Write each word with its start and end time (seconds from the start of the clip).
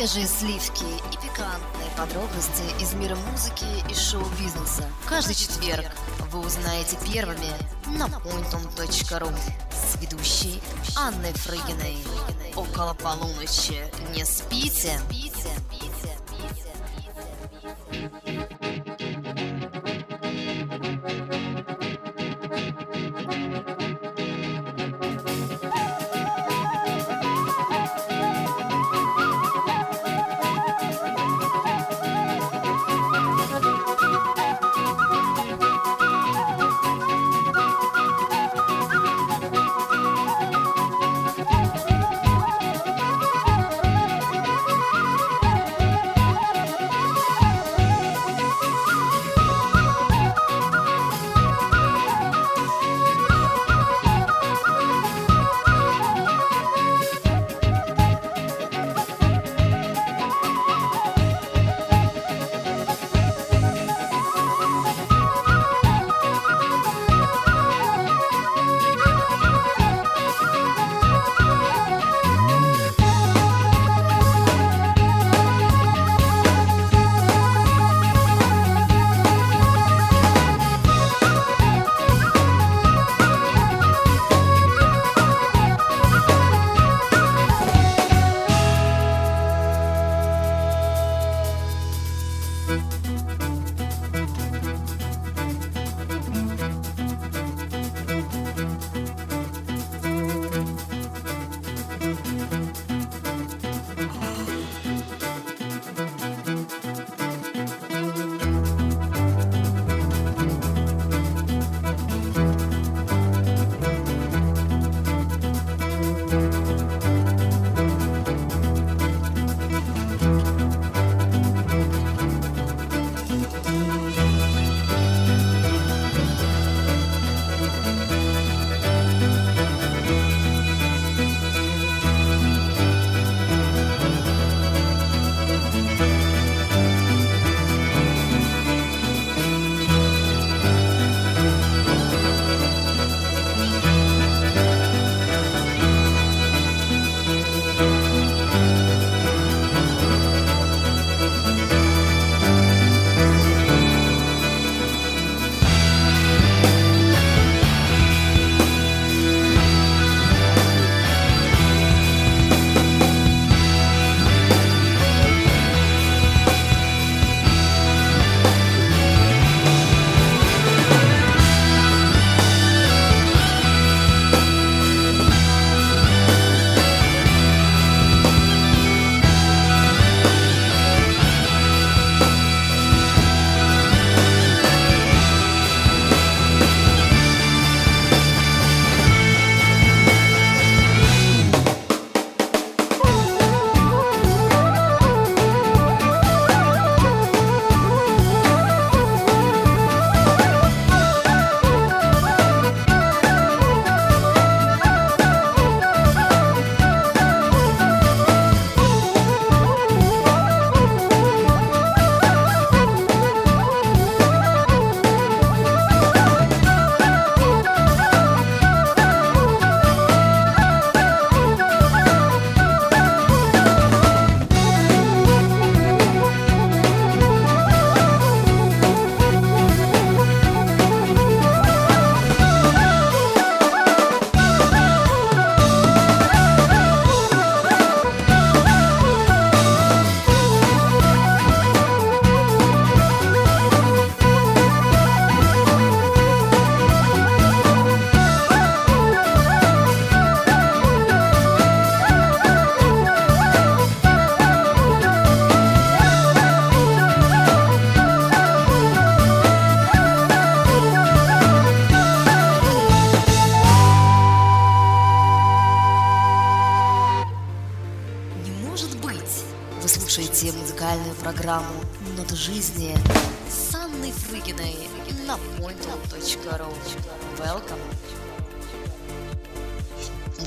Свежие 0.00 0.26
сливки 0.26 0.84
и 0.84 1.16
пикантные 1.16 1.90
подробности 1.94 2.62
из 2.82 2.94
мира 2.94 3.16
музыки 3.16 3.66
и 3.86 3.94
шоу-бизнеса. 3.94 4.88
Каждый 5.06 5.34
четверг 5.34 5.84
вы 6.32 6.40
узнаете 6.40 6.96
первыми 7.12 7.52
на 7.98 8.06
pointon.ru 8.06 9.38
с 9.70 10.00
ведущей 10.00 10.62
Анной 10.96 11.34
Фрыгиной. 11.34 11.98
Около 12.56 12.94
полуночи. 12.94 13.92
Не 14.14 14.24
спите. 14.24 14.98
программу 15.02 15.99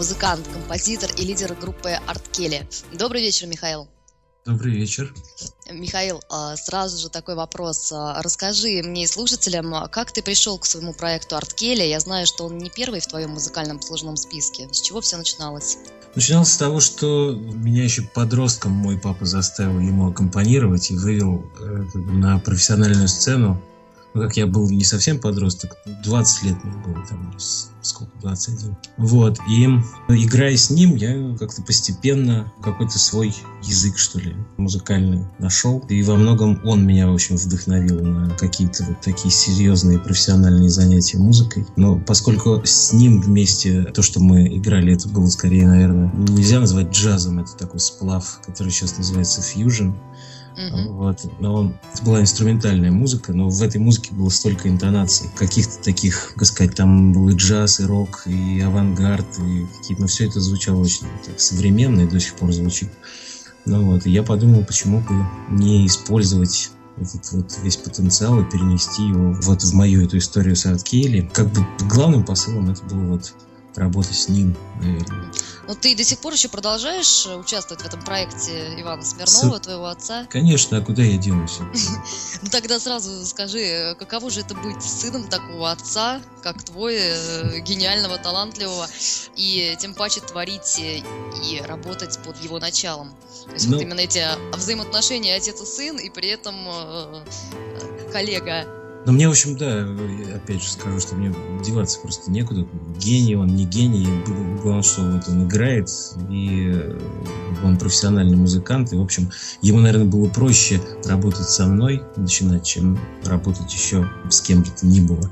Музыкант, 0.03 0.45
композитор 0.51 1.11
и 1.15 1.23
лидер 1.23 1.55
группы 1.55 1.91
Арт 1.91 2.27
Келли. 2.27 2.67
Добрый 2.91 3.21
вечер, 3.21 3.47
Михаил. 3.47 3.87
Добрый 4.45 4.73
вечер. 4.73 5.13
Михаил, 5.71 6.21
а, 6.29 6.57
сразу 6.57 6.97
же 6.97 7.07
такой 7.07 7.35
вопрос. 7.35 7.89
А, 7.93 8.21
расскажи 8.21 8.83
мне 8.83 9.03
и 9.03 9.07
слушателям, 9.07 9.73
а, 9.73 9.87
как 9.87 10.11
ты 10.11 10.21
пришел 10.21 10.59
к 10.59 10.65
своему 10.65 10.93
проекту 10.93 11.37
Арткеля? 11.37 11.85
Я 11.85 12.01
знаю, 12.01 12.27
что 12.27 12.43
он 12.47 12.57
не 12.57 12.69
первый 12.69 12.99
в 12.99 13.07
твоем 13.07 13.29
музыкальном 13.29 13.79
послужном 13.79 14.17
списке. 14.17 14.67
С 14.73 14.81
чего 14.81 14.99
все 14.99 15.15
начиналось? 15.15 15.77
Начиналось 16.15 16.51
с 16.51 16.57
того, 16.57 16.81
что 16.81 17.31
меня 17.31 17.85
еще 17.85 18.01
подростком 18.01 18.73
мой 18.73 18.99
папа 18.99 19.23
заставил 19.23 19.79
ему 19.79 20.09
аккомпанировать 20.09 20.91
и 20.91 20.97
вывел 20.97 21.49
э, 21.61 21.85
на 21.95 22.39
профессиональную 22.39 23.07
сцену 23.07 23.63
ну, 24.13 24.21
как 24.21 24.37
я 24.37 24.47
был 24.47 24.69
не 24.69 24.83
совсем 24.83 25.19
подросток, 25.19 25.77
20 26.03 26.43
лет 26.43 26.63
мне 26.63 26.73
было, 26.83 27.05
там, 27.07 27.35
сколько, 27.81 28.11
21. 28.21 28.75
Вот, 28.97 29.39
и 29.49 29.65
играя 30.09 30.55
с 30.55 30.69
ним, 30.69 30.95
я 30.95 31.35
как-то 31.37 31.61
постепенно 31.63 32.51
какой-то 32.61 32.99
свой 32.99 33.33
язык, 33.63 33.97
что 33.97 34.19
ли, 34.19 34.35
музыкальный 34.57 35.25
нашел. 35.39 35.79
И 35.89 36.01
во 36.03 36.15
многом 36.15 36.61
он 36.63 36.85
меня, 36.85 37.09
общем, 37.09 37.37
вдохновил 37.37 38.01
на 38.01 38.29
какие-то 38.35 38.83
вот 38.85 39.01
такие 39.01 39.31
серьезные 39.31 39.99
профессиональные 39.99 40.69
занятия 40.69 41.17
музыкой. 41.17 41.65
Но 41.75 41.99
поскольку 41.99 42.61
с 42.63 42.93
ним 42.93 43.21
вместе 43.21 43.83
то, 43.85 44.01
что 44.01 44.19
мы 44.19 44.47
играли, 44.57 44.93
это 44.93 45.09
было 45.09 45.27
скорее, 45.27 45.67
наверное, 45.67 46.11
нельзя 46.13 46.59
назвать 46.59 46.91
джазом, 46.91 47.39
это 47.39 47.55
такой 47.57 47.79
сплав, 47.79 48.39
который 48.45 48.71
сейчас 48.71 48.97
называется 48.97 49.41
фьюжн. 49.41 49.91
Uh-huh. 50.57 50.87
Вот. 50.89 51.19
Но 51.39 51.73
это 51.93 52.03
была 52.03 52.21
инструментальная 52.21 52.91
музыка, 52.91 53.33
но 53.33 53.49
в 53.49 53.61
этой 53.61 53.79
музыке 53.79 54.13
было 54.13 54.29
столько 54.29 54.69
интонаций, 54.69 55.29
каких-то 55.35 55.83
таких, 55.83 56.33
как 56.35 56.45
сказать, 56.45 56.75
там 56.75 57.13
был 57.13 57.29
и 57.29 57.35
джаз, 57.35 57.79
и 57.79 57.85
рок, 57.85 58.23
и 58.25 58.59
авангард, 58.59 59.25
и 59.39 59.65
какие-то, 59.77 60.01
но 60.01 60.07
все 60.07 60.27
это 60.27 60.39
звучало 60.39 60.81
очень 60.81 61.07
так, 61.25 61.39
современно 61.39 62.01
и 62.01 62.07
до 62.07 62.19
сих 62.19 62.35
пор 62.35 62.51
звучит. 62.51 62.89
Ну 63.65 63.91
вот, 63.91 64.05
и 64.05 64.11
я 64.11 64.23
подумал, 64.23 64.65
почему 64.65 64.99
бы 64.99 65.25
не 65.49 65.87
использовать 65.87 66.71
этот 66.97 67.31
вот 67.31 67.57
весь 67.63 67.77
потенциал 67.77 68.39
и 68.39 68.49
перенести 68.49 69.07
его 69.07 69.35
вот 69.41 69.63
в 69.63 69.73
мою 69.73 70.05
эту 70.05 70.17
историю 70.17 70.55
с 70.55 70.65
Арт 70.65 70.83
Кейли. 70.83 71.29
Как 71.33 71.51
бы 71.51 71.65
главным 71.89 72.23
посылом 72.23 72.69
это 72.69 72.83
было 72.83 73.13
вот 73.13 73.33
работать 73.75 74.15
с 74.15 74.29
ним, 74.29 74.55
наверное. 74.81 75.31
Но 75.67 75.75
ты 75.75 75.95
до 75.95 76.03
сих 76.03 76.19
пор 76.19 76.33
еще 76.33 76.49
продолжаешь 76.49 77.25
э, 77.25 77.35
участвовать 77.35 77.83
в 77.83 77.85
этом 77.85 78.03
проекте 78.03 78.79
Ивана 78.79 79.03
Смирнова, 79.03 79.57
С... 79.57 79.61
твоего 79.61 79.85
отца? 79.85 80.27
Конечно, 80.29 80.77
а 80.77 80.81
куда 80.81 81.03
я 81.03 81.17
денусь? 81.17 81.59
Ну 82.41 82.49
тогда 82.49 82.79
сразу 82.79 83.25
скажи, 83.25 83.59
э, 83.59 83.95
каково 83.95 84.29
же 84.29 84.41
это 84.41 84.55
быть 84.55 84.81
сыном 84.81 85.27
такого 85.27 85.71
отца, 85.71 86.21
как 86.41 86.63
твой, 86.63 86.97
э, 86.97 87.59
гениального, 87.61 88.17
талантливого, 88.17 88.87
и 89.35 89.75
тем 89.79 89.93
паче 89.93 90.19
творить 90.21 90.77
и 90.77 91.61
работать 91.65 92.19
под 92.23 92.37
его 92.43 92.59
началом? 92.59 93.15
То 93.45 93.53
есть 93.53 93.67
вот 93.67 93.75
ну 93.75 93.81
именно 93.81 94.01
эти 94.01 94.23
взаимоотношения 94.55 95.35
отец 95.35 95.61
и 95.61 95.65
сын, 95.65 95.97
и 95.97 96.09
при 96.09 96.29
этом 96.29 96.57
коллега 98.11 98.82
но 99.05 99.11
мне, 99.11 99.27
в 99.27 99.31
общем, 99.31 99.57
да, 99.57 99.85
опять 100.35 100.63
же 100.63 100.69
скажу, 100.69 100.99
что 100.99 101.15
мне 101.15 101.33
деваться 101.63 101.99
просто 101.99 102.31
некуда. 102.31 102.65
Гений 102.99 103.35
он, 103.35 103.47
не 103.47 103.65
гений. 103.65 104.07
Главное, 104.61 104.83
что 104.83 105.01
вот 105.01 105.27
он 105.27 105.45
играет, 105.45 105.89
и 106.29 106.71
э, 106.73 106.99
он 107.63 107.77
профессиональный 107.77 108.37
музыкант. 108.37 108.93
И, 108.93 108.95
в 108.95 109.01
общем, 109.01 109.29
ему, 109.61 109.79
наверное, 109.79 110.05
было 110.05 110.29
проще 110.29 110.81
работать 111.05 111.49
со 111.49 111.65
мной, 111.65 112.01
начинать, 112.15 112.65
чем 112.65 112.97
работать 113.25 113.73
еще 113.73 114.09
с 114.29 114.39
кем 114.39 114.61
бы 114.61 114.69
то 114.69 114.85
ни 114.85 115.01
было. 115.01 115.29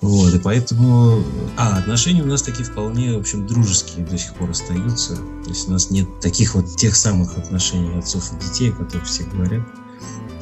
Вот, 0.00 0.32
и 0.32 0.38
поэтому... 0.38 1.22
А, 1.58 1.78
отношения 1.78 2.22
у 2.22 2.26
нас 2.26 2.42
такие 2.42 2.64
вполне, 2.64 3.14
в 3.14 3.20
общем, 3.20 3.46
дружеские 3.46 4.06
до 4.06 4.16
сих 4.16 4.34
пор 4.34 4.50
остаются. 4.50 5.16
То 5.16 5.50
есть 5.50 5.68
у 5.68 5.72
нас 5.72 5.90
нет 5.90 6.08
таких 6.20 6.54
вот 6.54 6.76
тех 6.76 6.96
самых 6.96 7.36
отношений 7.36 7.98
отцов 7.98 8.32
и 8.32 8.42
детей, 8.42 8.70
о 8.70 8.72
которых 8.72 9.04
все 9.04 9.24
говорят. 9.24 9.62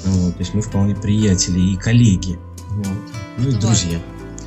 Вот, 0.04 0.34
то 0.34 0.40
есть 0.40 0.54
мы 0.54 0.62
вполне 0.62 0.94
приятели 0.94 1.60
и 1.60 1.76
коллеги. 1.76 2.38
Вот. 2.70 2.86
Ну 3.38 3.48
и 3.48 3.52
друзья. 3.52 4.00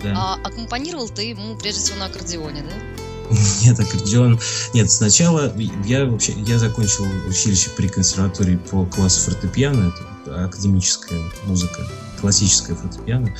Да. 0.03 0.13
А 0.15 0.39
аккомпанировал 0.43 1.07
ты 1.09 1.23
ему 1.23 1.55
прежде 1.55 1.81
всего 1.81 1.99
на 1.99 2.05
аккордеоне, 2.05 2.63
да? 2.63 3.35
Нет, 3.63 3.79
аккордеон. 3.79 4.39
Нет, 4.73 4.91
сначала 4.91 5.53
я 5.85 6.05
вообще 6.05 6.33
я 6.33 6.59
закончил 6.59 7.05
училище 7.27 7.69
при 7.75 7.87
консерватории 7.87 8.57
по 8.57 8.85
классу 8.85 9.21
фортепиано, 9.21 9.93
это 10.25 10.45
академическая 10.45 11.21
музыка, 11.45 11.87
классическая 12.19 12.75
фортепиано. 12.75 13.33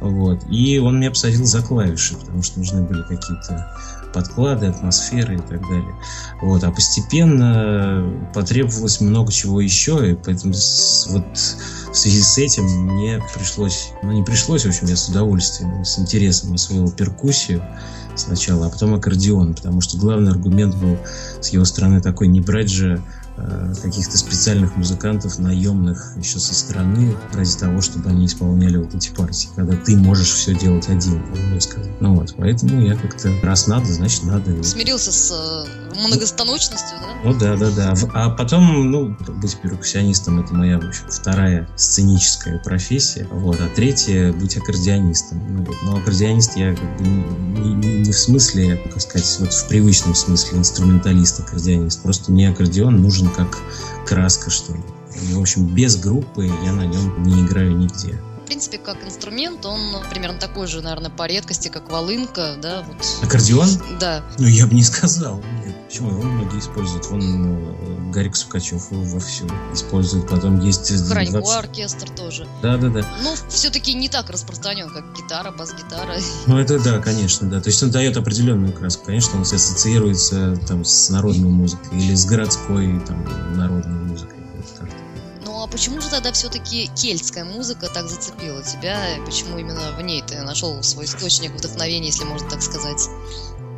Вот. 0.00 0.40
И 0.50 0.78
он 0.78 0.98
меня 0.98 1.10
посадил 1.10 1.44
за 1.46 1.62
клавиши, 1.62 2.16
потому 2.16 2.42
что 2.42 2.58
нужны 2.58 2.82
были 2.82 3.02
какие-то 3.02 3.74
подклады, 4.14 4.66
атмосферы 4.66 5.34
и 5.34 5.38
так 5.38 5.60
далее. 5.62 5.94
Вот. 6.40 6.62
А 6.64 6.70
постепенно 6.70 8.10
потребовалось 8.32 9.00
много 9.00 9.32
чего 9.32 9.60
еще, 9.60 10.12
и 10.12 10.14
поэтому 10.14 10.54
вот 11.08 11.26
в 11.36 11.94
связи 11.94 12.22
с 12.22 12.38
этим 12.38 12.64
мне 12.64 13.20
пришлось, 13.34 13.90
ну 14.02 14.12
не 14.12 14.22
пришлось, 14.22 14.64
в 14.64 14.68
общем, 14.68 14.86
я 14.86 14.96
с 14.96 15.08
удовольствием, 15.08 15.84
с 15.84 15.98
интересом 15.98 16.54
освоил 16.54 16.90
перкуссию 16.90 17.62
сначала, 18.14 18.66
а 18.66 18.70
потом 18.70 18.94
аккордеон, 18.94 19.54
потому 19.54 19.80
что 19.80 19.98
главный 19.98 20.30
аргумент 20.30 20.76
был 20.76 20.96
с 21.40 21.48
его 21.48 21.64
стороны 21.64 22.00
такой, 22.00 22.28
не 22.28 22.40
брать 22.40 22.70
же 22.70 23.02
каких-то 23.82 24.16
специальных 24.16 24.76
музыкантов, 24.76 25.38
наемных 25.38 26.16
еще 26.16 26.38
со 26.38 26.54
стороны, 26.54 27.16
ради 27.32 27.56
того, 27.56 27.80
чтобы 27.80 28.10
они 28.10 28.26
исполняли 28.26 28.76
вот 28.76 28.94
эти 28.94 29.10
партии, 29.10 29.48
когда 29.54 29.76
ты 29.76 29.96
можешь 29.96 30.30
все 30.30 30.54
делать 30.54 30.88
один, 30.88 31.24
можно 31.26 31.60
сказать. 31.60 31.90
Ну 32.00 32.14
вот, 32.14 32.34
поэтому 32.36 32.80
я 32.80 32.96
как-то, 32.96 33.32
раз 33.42 33.66
надо, 33.66 33.86
значит 33.86 34.22
надо. 34.24 34.62
Смирился 34.62 35.12
с 35.12 35.32
э, 35.32 35.98
многостаночностью, 36.08 36.98
да? 37.00 37.06
Ну 37.24 37.38
да, 37.38 37.56
да, 37.56 37.70
да. 37.70 37.94
А 38.14 38.30
потом, 38.30 38.90
ну, 38.90 39.16
быть 39.40 39.56
перкуссионистом 39.60 40.40
это 40.40 40.54
моя, 40.54 40.78
в 40.78 40.86
общем, 40.86 41.04
вторая 41.08 41.68
сценическая 41.76 42.58
профессия, 42.60 43.26
вот, 43.30 43.60
а 43.60 43.68
третья 43.74 44.32
быть 44.32 44.56
аккордеонистом. 44.56 45.42
Ну, 45.48 45.64
вот. 45.64 45.76
Но 45.82 45.96
аккордеонист 45.96 46.56
я 46.56 46.74
как 46.74 46.98
бы 46.98 47.04
не, 47.04 47.74
не, 47.74 47.98
не 47.98 48.12
в 48.12 48.18
смысле, 48.18 48.76
как 48.76 49.00
сказать, 49.00 49.36
вот 49.40 49.52
в 49.52 49.68
привычном 49.68 50.14
смысле 50.14 50.58
инструменталист, 50.58 51.40
аккордеонист. 51.40 52.02
Просто 52.02 52.30
мне 52.32 52.50
аккордеон 52.50 53.02
нужен 53.02 53.23
нужен 53.24 53.34
как 53.34 53.58
краска, 54.06 54.50
что 54.50 54.72
ли. 54.72 54.80
И, 55.30 55.34
в 55.34 55.40
общем, 55.40 55.66
без 55.66 55.96
группы 55.96 56.46
я 56.64 56.72
на 56.72 56.86
нем 56.86 57.22
не 57.22 57.44
играю 57.44 57.76
нигде. 57.76 58.20
В 58.44 58.46
принципе, 58.46 58.76
как 58.76 59.02
инструмент, 59.02 59.64
он 59.64 59.80
примерно 60.10 60.38
такой 60.38 60.66
же, 60.66 60.82
наверное, 60.82 61.10
по 61.10 61.26
редкости, 61.26 61.68
как 61.68 61.90
волынка, 61.90 62.56
да, 62.60 62.82
вот. 62.82 62.96
Аккордеон? 63.22 63.68
Да. 63.98 64.22
Ну, 64.38 64.46
я 64.46 64.66
бы 64.66 64.74
не 64.74 64.82
сказал, 64.82 65.42
нет. 65.64 65.74
Почему? 65.86 66.10
Его 66.10 66.22
многие 66.22 66.58
используют. 66.58 67.06
Вон 67.06 67.22
э, 67.22 68.10
Гарик 68.12 68.36
Сукачев 68.36 68.88
во 68.90 69.18
все 69.18 69.46
использует. 69.72 70.28
Потом 70.28 70.60
есть... 70.60 70.92
Хранько 71.08 71.38
20... 71.38 71.56
оркестр 71.56 72.10
тоже. 72.10 72.46
Да-да-да. 72.60 73.08
Ну, 73.22 73.34
все-таки 73.48 73.94
не 73.94 74.10
так 74.10 74.28
распространен, 74.28 74.90
как 74.90 75.04
гитара, 75.16 75.50
бас-гитара. 75.50 76.16
Ну, 76.46 76.58
это 76.58 76.78
да, 76.78 76.98
конечно, 76.98 77.48
да. 77.48 77.62
То 77.62 77.70
есть 77.70 77.82
он 77.82 77.92
дает 77.92 78.18
определенную 78.18 78.74
краску. 78.74 79.06
Конечно, 79.06 79.36
он 79.36 79.42
ассоциируется 79.42 80.56
там 80.68 80.84
с 80.84 81.08
народной 81.08 81.48
музыкой 81.48 81.98
или 81.98 82.14
с 82.14 82.26
городской 82.26 83.00
там 83.06 83.56
народной 83.56 84.00
музыкой. 84.00 84.34
Ну 85.54 85.62
а 85.62 85.68
почему 85.68 86.00
же 86.00 86.10
тогда 86.10 86.32
все-таки 86.32 86.90
кельтская 86.96 87.44
музыка 87.44 87.88
так 87.88 88.08
зацепила 88.08 88.60
тебя? 88.64 89.16
И 89.16 89.24
почему 89.24 89.56
именно 89.56 89.92
в 89.96 90.02
ней 90.02 90.20
ты 90.20 90.42
нашел 90.42 90.82
свой 90.82 91.04
источник 91.04 91.52
вдохновения, 91.52 92.08
если 92.08 92.24
можно 92.24 92.50
так 92.50 92.60
сказать? 92.60 93.08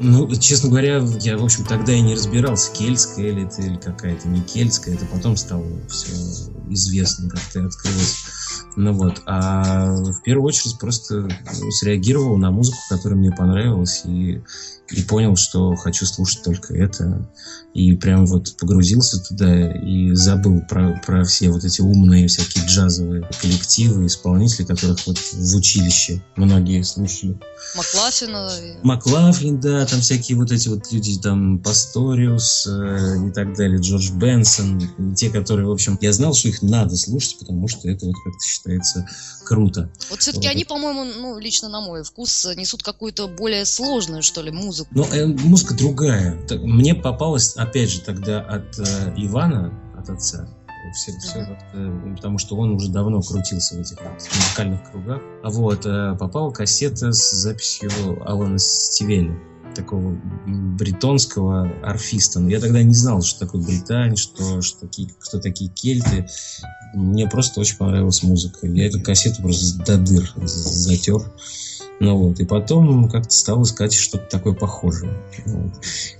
Ну, 0.00 0.35
честно 0.37 0.71
говоря, 0.71 1.04
я, 1.21 1.37
в 1.37 1.45
общем, 1.45 1.66
тогда 1.66 1.92
и 1.92 2.00
не 2.00 2.14
разбирался, 2.14 2.73
кельтская 2.73 3.30
ли 3.30 3.45
это 3.45 3.61
или 3.61 3.76
какая-то 3.76 4.26
не 4.26 4.40
кельтская. 4.40 4.95
Это 4.95 5.04
потом 5.04 5.37
стало 5.37 5.66
все 5.90 6.12
известно, 6.71 7.28
как-то 7.28 7.66
открылось. 7.66 8.25
Ну 8.76 8.95
вот, 8.95 9.21
а 9.26 9.97
в 9.97 10.23
первую 10.23 10.47
очередь 10.47 10.78
просто 10.78 11.28
ну, 11.61 11.71
среагировал 11.73 12.38
на 12.38 12.50
музыку, 12.50 12.78
которая 12.88 13.18
мне 13.18 13.33
понравилась, 13.33 14.00
и, 14.06 14.42
и 14.90 15.02
понял, 15.02 15.36
что 15.36 15.74
хочу 15.76 16.06
слушать 16.06 16.42
только 16.42 16.74
это. 16.74 17.28
И 17.74 17.94
прям 17.94 18.24
вот 18.24 18.56
погрузился 18.56 19.20
туда 19.20 19.72
и 19.72 20.14
забыл 20.14 20.62
про, 20.62 20.98
про 21.04 21.24
все 21.24 21.50
вот 21.50 21.62
эти 21.62 21.82
умные 21.82 22.26
всякие 22.26 22.64
джазовые 22.64 23.28
коллективы, 23.40 24.06
исполнители, 24.06 24.64
которых 24.64 25.06
вот 25.06 25.18
в 25.18 25.56
училище 25.56 26.24
многие 26.36 26.82
слушали. 26.82 27.38
Маклафлина. 27.74 28.50
Маклафлин, 28.82 29.60
да, 29.60 29.84
там 29.84 30.00
всякие 30.00 30.38
вот 30.38 30.52
эти 30.52 30.68
вот 30.68 30.90
люди, 30.90 31.18
там 31.18 31.58
Пасториус 31.58 32.66
э, 32.66 33.28
и 33.28 33.32
так 33.32 33.54
далее, 33.56 33.78
Джордж 33.78 34.10
Бенсон, 34.12 35.14
те, 35.14 35.28
которые, 35.28 35.66
в 35.66 35.72
общем, 35.72 35.98
я 36.00 36.12
знал, 36.12 36.32
что 36.32 36.48
их 36.48 36.62
надо 36.62 36.96
слушать, 36.96 37.38
потому 37.40 37.68
что 37.68 37.90
это 37.90 38.06
вот 38.06 38.14
как-то 38.24 38.46
считается 38.46 39.06
круто. 39.44 39.90
Вот 40.10 40.20
все-таки 40.20 40.48
вот. 40.48 40.54
они, 40.54 40.64
по-моему, 40.64 41.04
ну, 41.04 41.38
лично 41.38 41.68
на 41.68 41.80
мой 41.80 42.04
вкус, 42.04 42.46
несут 42.56 42.82
какую-то 42.82 43.28
более 43.28 43.66
сложную, 43.66 44.22
что 44.22 44.40
ли, 44.40 44.50
музыку. 44.50 44.75
Ну, 44.90 45.04
э, 45.12 45.26
музыка 45.26 45.75
другая. 45.75 46.38
Мне 46.62 46.95
попалась, 46.95 47.56
опять 47.56 47.90
же, 47.90 48.00
тогда 48.00 48.40
от 48.40 48.78
э, 48.78 49.14
Ивана, 49.16 49.73
от 49.97 50.11
отца, 50.11 50.49
все, 50.95 51.12
все 51.18 51.38
вот, 51.45 51.59
э, 51.75 52.14
потому 52.16 52.38
что 52.38 52.56
он 52.56 52.73
уже 52.73 52.90
давно 52.90 53.21
крутился 53.23 53.76
в 53.76 53.80
этих 53.80 53.99
вот, 54.00 54.12
музыкальных 54.35 54.90
кругах. 54.90 55.21
А 55.42 55.50
вот 55.50 55.87
э, 55.87 56.16
попала 56.18 56.50
кассета 56.50 57.12
с 57.12 57.30
записью 57.33 57.90
Алана 58.25 58.59
Стивели. 58.59 59.38
такого 59.75 60.18
бретонского 60.47 61.71
арфиста. 61.83 62.40
Но 62.40 62.49
я 62.49 62.61
тогда 62.61 62.83
не 62.83 62.95
знал, 62.95 63.23
что 63.23 63.40
такое 63.47 63.62
Британия, 63.62 64.16
что, 64.16 64.62
что 64.62 64.80
такие, 64.80 65.09
кто 65.18 65.38
такие 65.38 65.71
кельты. 65.71 66.26
Мне 66.95 67.28
просто 67.28 67.61
очень 67.61 67.76
понравилась 67.76 68.23
музыка. 68.23 68.66
Я 68.66 68.87
эту 68.87 69.02
кассету 69.02 69.42
просто 69.42 69.85
до 69.85 69.99
дыр 69.99 70.33
затер. 70.37 71.33
Ну 71.98 72.16
вот, 72.16 72.40
и 72.40 72.44
потом 72.44 73.08
как-то 73.08 73.30
стал 73.30 73.62
искать 73.62 73.94
что-то 73.94 74.26
такое 74.26 74.52
похожее. 74.52 75.14
Вот. 75.46 75.72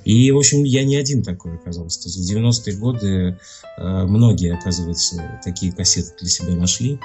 И, 0.04 0.30
в 0.30 0.38
общем, 0.38 0.64
я 0.64 0.85
не 0.85 0.97
один 0.97 1.23
такой 1.23 1.56
оказался. 1.56 2.02
То 2.02 2.09
есть 2.09 2.18
в 2.18 2.35
90-е 2.35 2.76
годы 2.76 3.38
э, 3.78 4.04
многие, 4.04 4.54
оказывается, 4.54 5.40
такие 5.45 5.73
кассеты 5.73 6.12
для 6.18 6.28
себя 6.30 6.54
нашли. 6.54 6.99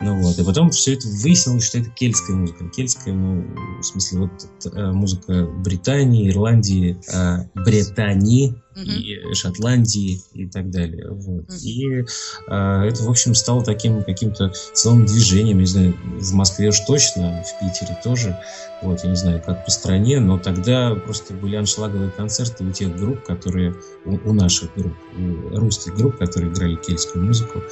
Ну 0.00 0.20
вот, 0.20 0.38
и 0.38 0.44
потом 0.44 0.70
все 0.70 0.94
это 0.94 1.08
выяснилось, 1.08 1.64
что 1.64 1.78
это 1.78 1.90
кельтская 1.90 2.36
музыка. 2.36 2.68
Кельтская, 2.68 3.14
ну, 3.14 3.44
в 3.80 3.82
смысле, 3.82 4.18
вот 4.20 4.72
э, 4.72 4.92
музыка 4.92 5.46
Британии, 5.46 6.30
Ирландии, 6.30 7.00
э, 7.12 7.44
Британии, 7.54 8.54
и 8.76 9.34
Шотландии 9.34 10.20
и 10.32 10.46
так 10.46 10.70
далее. 10.70 11.08
Вот. 11.10 11.46
И 11.62 11.86
э, 11.88 12.04
это, 12.48 13.02
в 13.02 13.08
общем, 13.08 13.34
стало 13.34 13.64
таким 13.64 14.02
каким-то 14.02 14.52
целым 14.72 15.06
движением. 15.06 15.58
Не 15.58 15.66
знаю, 15.66 15.96
в 16.04 16.32
Москве 16.32 16.68
уж 16.68 16.80
точно, 16.80 17.42
в 17.42 17.60
Питере 17.60 17.96
тоже. 18.02 18.38
Вот, 18.82 19.02
я 19.02 19.10
не 19.10 19.16
знаю, 19.16 19.42
как 19.44 19.64
по 19.64 19.70
стране, 19.70 20.20
но 20.20 20.38
тогда 20.38 20.94
просто 20.94 21.32
были 21.32 21.56
аншлаговые 21.56 22.10
концерты 22.10 22.64
у 22.64 22.70
тех 22.70 22.94
групп, 22.96 23.22
которые, 23.24 23.74
у, 24.04 24.18
у 24.28 24.32
наших 24.32 24.74
групп, 24.74 24.94
у 25.16 25.56
русских 25.56 25.96
групп, 25.96 26.18
которые 26.18 26.52
играли 26.52 26.76
кельтскую 26.76 27.24
музыку, 27.24 27.62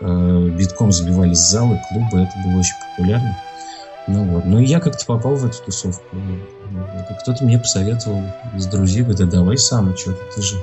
э, 0.00 0.48
битком 0.58 0.92
забивались 0.92 1.38
залы, 1.38 1.80
клубы, 1.88 2.22
это 2.22 2.32
было 2.44 2.60
очень 2.60 2.74
популярно. 2.96 3.36
Ну 4.08 4.24
вот, 4.24 4.46
ну 4.46 4.58
и 4.58 4.64
я 4.64 4.80
как-то 4.80 5.04
попал 5.04 5.34
в 5.36 5.44
эту 5.44 5.62
тусовку. 5.64 6.16
Кто-то 7.22 7.44
мне 7.44 7.58
посоветовал 7.58 8.22
из 8.56 8.66
друзей, 8.66 9.02
говорит, 9.02 9.18
да 9.18 9.26
давай 9.26 9.58
сам, 9.58 9.96
что-то 9.96 10.20
ты 10.34 10.42
же 10.42 10.56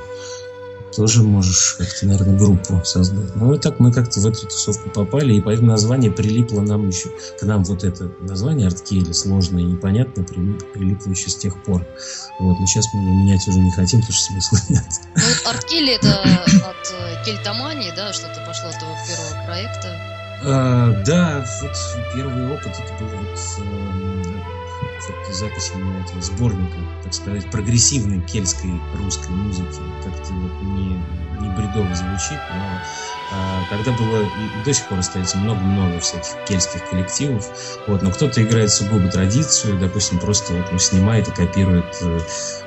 тоже 0.95 1.23
можешь 1.23 1.75
как-то, 1.77 2.07
наверное, 2.07 2.37
группу 2.37 2.81
создать. 2.83 3.35
Ну 3.35 3.53
и 3.53 3.59
так 3.59 3.79
мы 3.79 3.91
как-то 3.91 4.19
в 4.19 4.25
эту 4.25 4.47
тусовку 4.47 4.89
попали, 4.89 5.33
и 5.33 5.41
поэтому 5.41 5.69
название 5.69 6.11
прилипло 6.11 6.61
нам 6.61 6.87
еще, 6.87 7.09
к 7.39 7.43
нам 7.43 7.63
вот 7.65 7.83
это 7.83 8.09
название 8.21 8.67
Арткели, 8.67 9.11
сложное 9.11 9.61
и 9.61 9.65
непонятное, 9.65 10.25
прилипло 10.25 11.11
еще 11.11 11.29
с 11.29 11.35
тех 11.35 11.61
пор. 11.63 11.85
Вот, 12.39 12.59
но 12.59 12.65
сейчас 12.65 12.85
мы 12.93 13.01
менять 13.01 13.47
уже 13.47 13.59
не 13.59 13.71
хотим, 13.71 14.01
потому 14.01 14.13
что 14.13 14.31
смысла 14.31 14.57
нет. 14.69 14.83
Ну 15.15 15.21
вот 15.21 15.65
это 15.87 16.19
от 16.69 17.25
кельтомании, 17.25 17.91
да, 17.95 18.13
что-то 18.13 18.43
пошло 18.45 18.69
от 18.69 18.79
того 18.79 18.95
первого 19.07 19.45
проекта? 19.45 20.14
А, 20.47 21.03
да, 21.05 21.43
вот 21.61 21.71
первый 22.13 22.53
опыт 22.53 22.67
это 22.67 23.03
был 23.03 23.09
вот, 23.09 23.39
э, 23.59 24.33
вот 25.07 25.35
запись 25.35 25.71
этого 25.71 26.21
сборника, 26.21 26.77
так 27.03 27.15
сказать, 27.15 27.49
прогрессивной 27.49 28.21
кельтской 28.21 28.69
русской 28.95 29.31
музыки. 29.31 29.79
Как-то 30.03 30.33
вот 30.33 30.51
не, 30.61 31.01
не 31.39 31.49
бредово 31.49 31.93
звучит, 31.95 32.39
но 32.53 32.81
а, 33.31 33.63
тогда 33.69 33.91
было 33.91 34.23
и 34.23 34.63
до 34.63 34.73
сих 34.73 34.87
пор 34.87 34.99
остается 34.99 35.37
много-много 35.37 35.99
всяких 35.99 36.35
кельтских 36.47 36.87
коллективов. 36.89 37.49
Вот, 37.87 38.01
но 38.01 38.11
кто-то 38.11 38.41
играет 38.43 38.71
сугубо 38.71 39.09
традицию, 39.09 39.79
допустим, 39.79 40.19
просто 40.19 40.53
вот, 40.53 40.71
ну, 40.71 40.77
снимает 40.77 41.27
и 41.27 41.31
копирует, 41.31 41.85
э, 42.01 42.19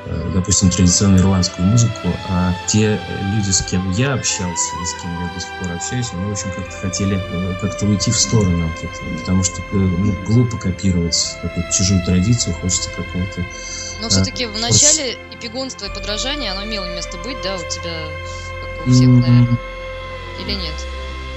э, 0.06 0.30
допустим, 0.34 0.70
традиционную 0.70 1.22
ирландскую 1.22 1.66
музыку, 1.68 2.08
а 2.28 2.52
те 2.66 3.00
люди, 3.34 3.50
с 3.50 3.62
кем 3.62 3.88
я 3.92 4.14
общался 4.14 4.70
и 4.82 4.87
с 4.87 5.00
кем 5.00 5.20
я 5.20 5.32
до 5.32 5.40
сих 5.40 5.50
пор 5.60 5.72
общаюсь, 5.72 6.08
они, 6.12 6.25
в 6.25 6.32
общем, 6.32 6.50
как-то 6.56 6.76
хотели 6.76 7.18
э, 7.18 7.54
как-то 7.60 7.87
уйти 7.87 8.10
в 8.10 8.18
сторону 8.18 8.68
от 8.68 8.78
этого, 8.78 9.18
потому 9.20 9.44
что 9.44 9.62
ну, 9.72 10.12
глупо 10.26 10.56
копировать 10.56 11.38
какую-то 11.40 11.72
чужую 11.72 12.04
традицию, 12.04 12.54
хочется 12.54 12.90
какого-то 12.90 13.44
но 14.00 14.06
а, 14.06 14.10
все-таки 14.10 14.46
в 14.46 14.58
начале 14.58 15.18
эпигонство 15.32 15.87
и 15.87 15.94
подражание, 15.94 16.52
оно 16.52 16.64
имело 16.64 16.84
место 16.94 17.16
быть, 17.18 17.37
да, 17.42 17.56
у 17.56 17.58
тебя, 17.58 18.08
у 18.87 18.90
всех, 18.90 19.08
наверное. 19.08 19.58
Или 20.40 20.54
нет? 20.54 20.75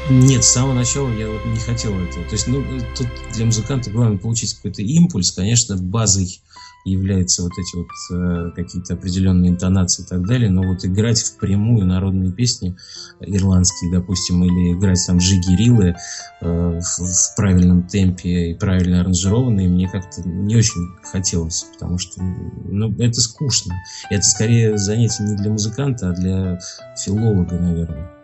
Нет, 0.10 0.44
с 0.44 0.50
самого 0.50 0.74
начала 0.74 1.10
я 1.14 1.30
вот 1.30 1.46
не 1.46 1.60
хотел 1.60 1.98
этого. 2.00 2.26
То 2.26 2.34
есть, 2.34 2.48
ну, 2.48 2.64
тут 2.98 3.08
для 3.34 3.46
музыканта 3.46 3.92
главное 3.92 4.18
получить 4.18 4.54
какой-то 4.56 4.82
импульс. 4.82 5.32
Конечно, 5.32 5.78
базой 5.78 6.42
являются 6.86 7.44
вот 7.44 7.52
эти 7.58 7.76
вот 7.76 7.88
э, 8.14 8.52
какие-то 8.56 8.94
определенные 8.96 9.52
интонации 9.52 10.04
и 10.04 10.06
так 10.06 10.26
далее, 10.26 10.50
но 10.50 10.64
вот 10.64 10.84
играть 10.86 11.22
впрямую 11.22 11.86
народные 11.86 12.32
песни 12.32 12.76
ирландские, 13.20 13.92
допустим, 13.92 14.44
или 14.44 14.74
играть 14.74 15.00
там 15.06 15.18
джигирилы 15.18 15.96
э, 16.42 16.80
в, 16.80 16.84
в 16.84 17.36
правильном 17.36 17.88
темпе 17.88 18.52
и 18.52 18.54
правильно 18.56 19.02
аранжированные, 19.02 19.70
мне 19.70 19.88
как-то 19.88 20.28
не 20.28 20.56
очень 20.56 20.82
хотелось, 21.04 21.66
потому 21.74 21.98
что 21.98 22.22
ну, 22.22 22.94
это 23.00 23.22
скучно. 23.22 23.76
Это 24.10 24.24
скорее 24.24 24.78
занятие 24.78 25.24
не 25.24 25.36
для 25.36 25.52
музыканта, 25.52 26.10
а 26.10 26.14
для 26.14 26.60
филолога, 26.98 27.58
наверное. 27.58 28.21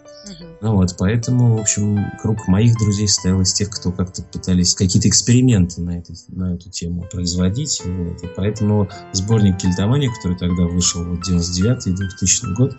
Ну 0.60 0.76
вот, 0.76 0.96
поэтому, 0.98 1.58
в 1.58 1.62
общем, 1.62 2.00
круг 2.22 2.48
моих 2.48 2.76
друзей 2.78 3.08
состоял 3.08 3.42
из 3.42 3.54
тех, 3.54 3.70
кто 3.70 3.92
как-то 3.92 4.24
пытались 4.24 4.74
какие-то 4.74 5.08
эксперименты 5.08 5.82
на, 5.82 6.00
это, 6.00 6.14
на 6.30 6.56
эту 6.56 6.72
тему 6.72 7.06
производить. 7.12 7.82
Вот. 7.86 8.24
И 8.24 8.28
поэтому 8.36 8.90
сборник 9.14 9.58
Кельтомания, 9.58 10.12
который 10.12 10.38
тогда 10.38 10.64
вышел 10.64 11.04
в 11.04 11.20
99-2000 11.20 12.54
год, 12.56 12.76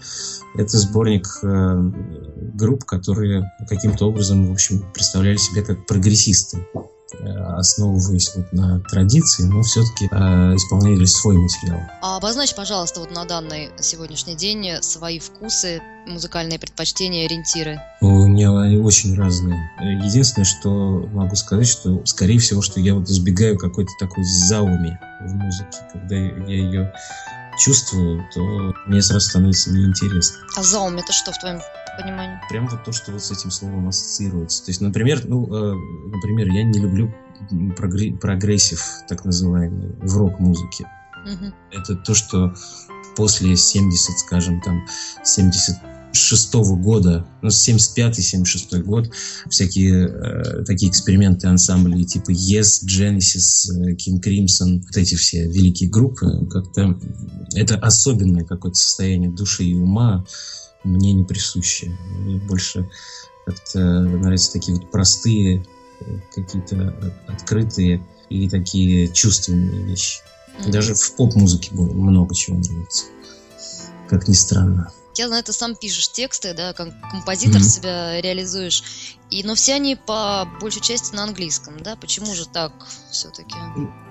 это 0.56 0.78
сборник 0.78 1.26
э, 1.42 1.92
групп, 2.54 2.84
которые 2.84 3.52
каким-то 3.68 4.06
образом, 4.06 4.48
в 4.48 4.52
общем, 4.52 4.84
представляли 4.92 5.36
себя 5.36 5.62
как 5.62 5.86
прогрессисты. 5.86 6.66
Э, 7.14 7.56
основываясь 7.56 8.34
вот 8.36 8.52
на 8.52 8.80
традиции, 8.80 9.44
но 9.44 9.62
все-таки 9.62 10.08
э, 10.10 10.54
исполняли 10.56 11.06
свой 11.06 11.38
материал. 11.38 11.80
А 12.02 12.18
обозначь, 12.18 12.54
пожалуйста, 12.54 13.00
вот 13.00 13.10
на 13.10 13.24
данный 13.24 13.70
сегодняшний 13.80 14.36
день 14.36 14.82
свои 14.82 15.18
вкусы, 15.18 15.80
музыкальные 16.06 16.58
предпочтения, 16.58 17.24
ориентиры. 17.24 17.80
У 18.02 18.26
меня 18.26 18.54
они 18.60 18.76
очень 18.76 19.16
разные. 19.16 19.58
Единственное, 20.04 20.44
что 20.44 21.08
могу 21.12 21.34
сказать, 21.34 21.66
что, 21.66 22.04
скорее 22.04 22.38
всего, 22.40 22.60
что 22.60 22.78
я 22.78 22.94
вот 22.94 23.08
избегаю 23.08 23.56
какой-то 23.58 23.92
такой 23.98 24.24
зауми 24.24 24.98
в 25.22 25.34
музыке. 25.34 25.78
Когда 25.90 26.14
я 26.14 26.46
ее 26.46 26.92
чувствую, 27.58 28.22
то 28.34 28.74
мне 28.86 29.00
сразу 29.00 29.30
становится 29.30 29.70
неинтересно. 29.70 30.36
А 30.56 30.62
заум 30.62 30.98
это 30.98 31.12
что 31.12 31.32
в 31.32 31.38
твоем 31.38 31.60
пониманию? 32.02 32.40
Прям 32.48 32.68
вот 32.68 32.84
то, 32.84 32.92
что 32.92 33.12
вот 33.12 33.22
с 33.22 33.30
этим 33.30 33.50
словом 33.50 33.88
ассоциируется. 33.88 34.64
То 34.64 34.70
есть, 34.70 34.80
например, 34.80 35.22
ну, 35.24 35.46
э, 35.46 35.74
например, 36.14 36.48
я 36.48 36.64
не 36.64 36.78
люблю 36.78 37.12
прогрессив, 37.76 38.84
так 39.08 39.24
называемый, 39.24 39.92
в 40.00 40.16
рок-музыке. 40.16 40.86
Угу. 41.24 41.52
Это 41.72 41.94
то, 41.96 42.14
что 42.14 42.54
после 43.16 43.56
70, 43.56 44.18
скажем, 44.18 44.60
там, 44.60 44.86
70 45.24 45.76
шестого 46.12 46.76
года, 46.76 47.26
ну, 47.42 47.48
75-76 47.48 48.82
год, 48.82 49.10
всякие 49.48 50.08
э, 50.08 50.64
такие 50.64 50.90
эксперименты 50.90 51.48
ансамблей 51.48 52.04
типа 52.04 52.30
Yes, 52.30 52.84
Genesis, 52.86 53.70
э, 53.70 53.94
King 53.94 54.20
Crimson, 54.22 54.82
вот 54.86 54.96
эти 54.96 55.14
все 55.14 55.46
великие 55.46 55.90
группы, 55.90 56.46
как-то 56.50 56.98
это 57.54 57.76
особенное 57.76 58.44
какое-то 58.44 58.78
состояние 58.78 59.30
души 59.30 59.64
и 59.64 59.74
ума, 59.74 60.24
мне 60.88 61.12
не 61.12 61.24
присущи. 61.24 61.96
Мне 62.18 62.36
больше 62.36 62.88
как-то 63.46 63.78
нравятся 63.78 64.52
такие 64.52 64.76
вот 64.76 64.90
простые, 64.90 65.64
э, 66.00 66.18
какие-то 66.34 67.14
открытые 67.26 68.04
и 68.28 68.48
такие 68.48 69.08
чувственные 69.08 69.84
вещи. 69.84 70.20
Даже 70.66 70.94
в 70.94 71.14
поп-музыке 71.14 71.70
много 71.72 72.34
чего 72.34 72.58
нравится. 72.58 73.04
Как 74.08 74.26
ни 74.28 74.34
странно. 74.34 74.92
Я 75.18 75.26
знаю, 75.26 75.42
ты 75.42 75.52
сам 75.52 75.74
пишешь 75.74 76.12
тексты, 76.12 76.54
да, 76.54 76.72
как 76.72 76.90
композитор 77.10 77.60
mm-hmm. 77.60 77.64
себя 77.64 78.20
реализуешь. 78.20 79.16
И, 79.30 79.42
но 79.42 79.56
все 79.56 79.74
они 79.74 79.96
по 79.96 80.48
большей 80.60 80.80
части 80.80 81.12
на 81.12 81.24
английском, 81.24 81.82
да? 81.82 81.96
Почему 81.96 82.34
же 82.34 82.46
так 82.46 82.72
все-таки? 83.10 83.56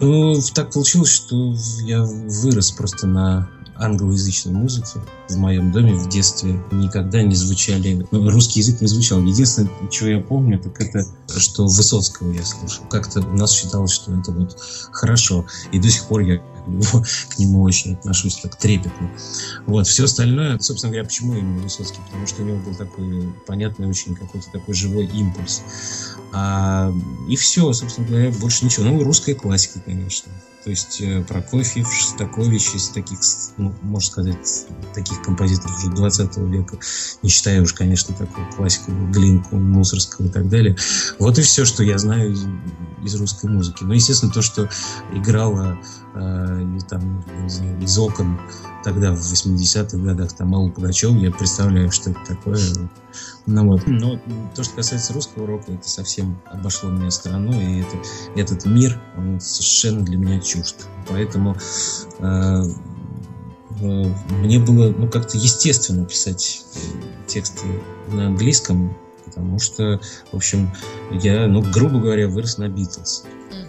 Ну, 0.01 0.41
так 0.53 0.73
получилось, 0.73 1.11
что 1.11 1.55
я 1.85 2.03
вырос 2.03 2.71
просто 2.71 3.07
на 3.07 3.49
англоязычной 3.79 4.53
музыки. 4.53 4.99
В 5.29 5.37
моем 5.37 5.71
доме 5.71 5.93
в 5.93 6.07
детстве 6.09 6.61
никогда 6.71 7.21
не 7.21 7.35
звучали... 7.35 8.05
Ну, 8.11 8.29
русский 8.29 8.59
язык 8.59 8.81
не 8.81 8.87
звучал. 8.87 9.21
Единственное, 9.21 9.69
чего 9.89 10.09
я 10.09 10.19
помню, 10.19 10.59
так 10.59 10.79
это, 10.81 11.05
что 11.37 11.65
Высоцкого 11.65 12.31
я 12.31 12.43
слушал. 12.43 12.83
Как-то 12.89 13.21
у 13.21 13.33
нас 13.33 13.51
считалось, 13.51 13.91
что 13.91 14.13
это 14.13 14.31
вот 14.31 14.57
хорошо. 14.91 15.45
И 15.71 15.79
до 15.79 15.89
сих 15.89 16.05
пор 16.05 16.21
я 16.21 16.41
к 17.29 17.39
нему 17.39 17.61
очень 17.63 17.93
отношусь 17.93 18.37
так 18.37 18.55
трепетно. 18.55 19.09
Вот, 19.65 19.87
все 19.87 20.05
остальное, 20.05 20.59
собственно 20.59 20.91
говоря, 20.91 21.07
почему 21.07 21.35
именно 21.35 21.61
Высоцкий? 21.61 21.99
Потому 22.05 22.27
что 22.27 22.43
у 22.43 22.45
него 22.45 22.57
был 22.57 22.75
такой 22.75 23.33
понятный 23.45 23.87
очень 23.87 24.15
какой-то 24.15 24.49
такой 24.51 24.73
живой 24.73 25.05
импульс. 25.07 25.61
А, 26.33 26.93
и 27.27 27.35
все, 27.35 27.71
собственно 27.73 28.07
говоря, 28.07 28.31
больше 28.31 28.65
ничего. 28.65 28.85
Ну, 28.85 29.03
русская 29.03 29.35
классика, 29.35 29.79
конечно. 29.79 30.31
То 30.67 30.71
есть 30.71 30.99
э, 30.99 31.23
Прокофьев, 31.23 31.87
Шостакович 31.89 32.75
из 32.75 32.89
таких, 32.89 33.19
ну, 33.55 33.73
можно 33.83 34.11
сказать, 34.11 34.65
таких 34.93 35.21
композиторов 35.21 35.77
уже 35.77 35.89
20 35.91 36.37
века, 36.37 36.77
не 37.23 37.29
считая 37.29 37.61
уж, 37.61 37.71
конечно, 37.71 38.13
такую 38.13 38.51
классику 38.51 38.91
Глинку, 39.13 39.55
Мусорского 39.55 40.25
и 40.25 40.29
так 40.29 40.49
далее. 40.49 40.75
Вот 41.19 41.39
и 41.39 41.41
все, 41.41 41.63
что 41.63 41.83
я 41.83 41.97
знаю 41.97 42.33
из, 42.33 42.45
из 43.01 43.15
русской 43.15 43.49
музыки. 43.49 43.85
Ну, 43.85 43.93
естественно, 43.93 44.29
то, 44.29 44.41
что 44.41 44.69
играла 45.13 45.79
э, 46.15 46.56
и 46.59 46.79
там 46.81 47.23
из 47.81 47.97
окон 47.97 48.39
тогда 48.83 49.13
в 49.13 49.19
80-х 49.19 49.97
годах 49.97 50.33
там 50.33 50.55
Аллу 50.55 50.71
Пугачев, 50.71 51.15
я 51.17 51.31
представляю, 51.31 51.91
что 51.91 52.11
это 52.11 52.19
такое. 52.25 52.59
Ну 53.45 53.67
вот. 53.67 53.87
Но 53.87 54.19
то, 54.55 54.63
что 54.63 54.75
касается 54.75 55.13
русского 55.13 55.47
рока, 55.47 55.71
это 55.71 55.89
совсем 55.89 56.39
обошло 56.45 56.89
меня 56.89 57.11
стороной, 57.11 57.63
и 57.63 57.81
это, 57.81 57.97
этот 58.35 58.65
мир, 58.65 58.99
он 59.17 59.39
совершенно 59.39 60.03
для 60.03 60.17
меня 60.17 60.39
чужд. 60.39 60.87
Поэтому 61.09 61.57
э, 62.19 62.61
э, 63.81 64.13
мне 64.41 64.59
было 64.59 64.93
ну, 64.97 65.09
как-то 65.09 65.37
естественно 65.37 66.05
писать 66.05 66.65
тексты 67.27 67.67
на 68.09 68.27
английском, 68.27 68.95
потому 69.27 69.59
что, 69.59 69.99
в 70.31 70.35
общем, 70.35 70.71
я, 71.11 71.47
ну, 71.47 71.61
грубо 71.61 71.99
говоря, 71.99 72.27
вырос 72.27 72.57
на 72.57 72.67
Битлз. 72.67 73.23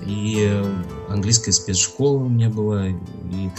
И 0.07 0.37
э, 0.41 0.83
английская 1.09 1.53
спецшкола 1.53 2.19
у 2.19 2.29
меня 2.29 2.49
была, 2.49 2.89
и 2.89 3.51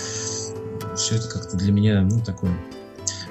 все 0.95 1.15
это 1.15 1.27
как-то 1.27 1.57
для 1.57 1.71
меня, 1.71 2.01
ну, 2.01 2.21
такое 2.21 2.51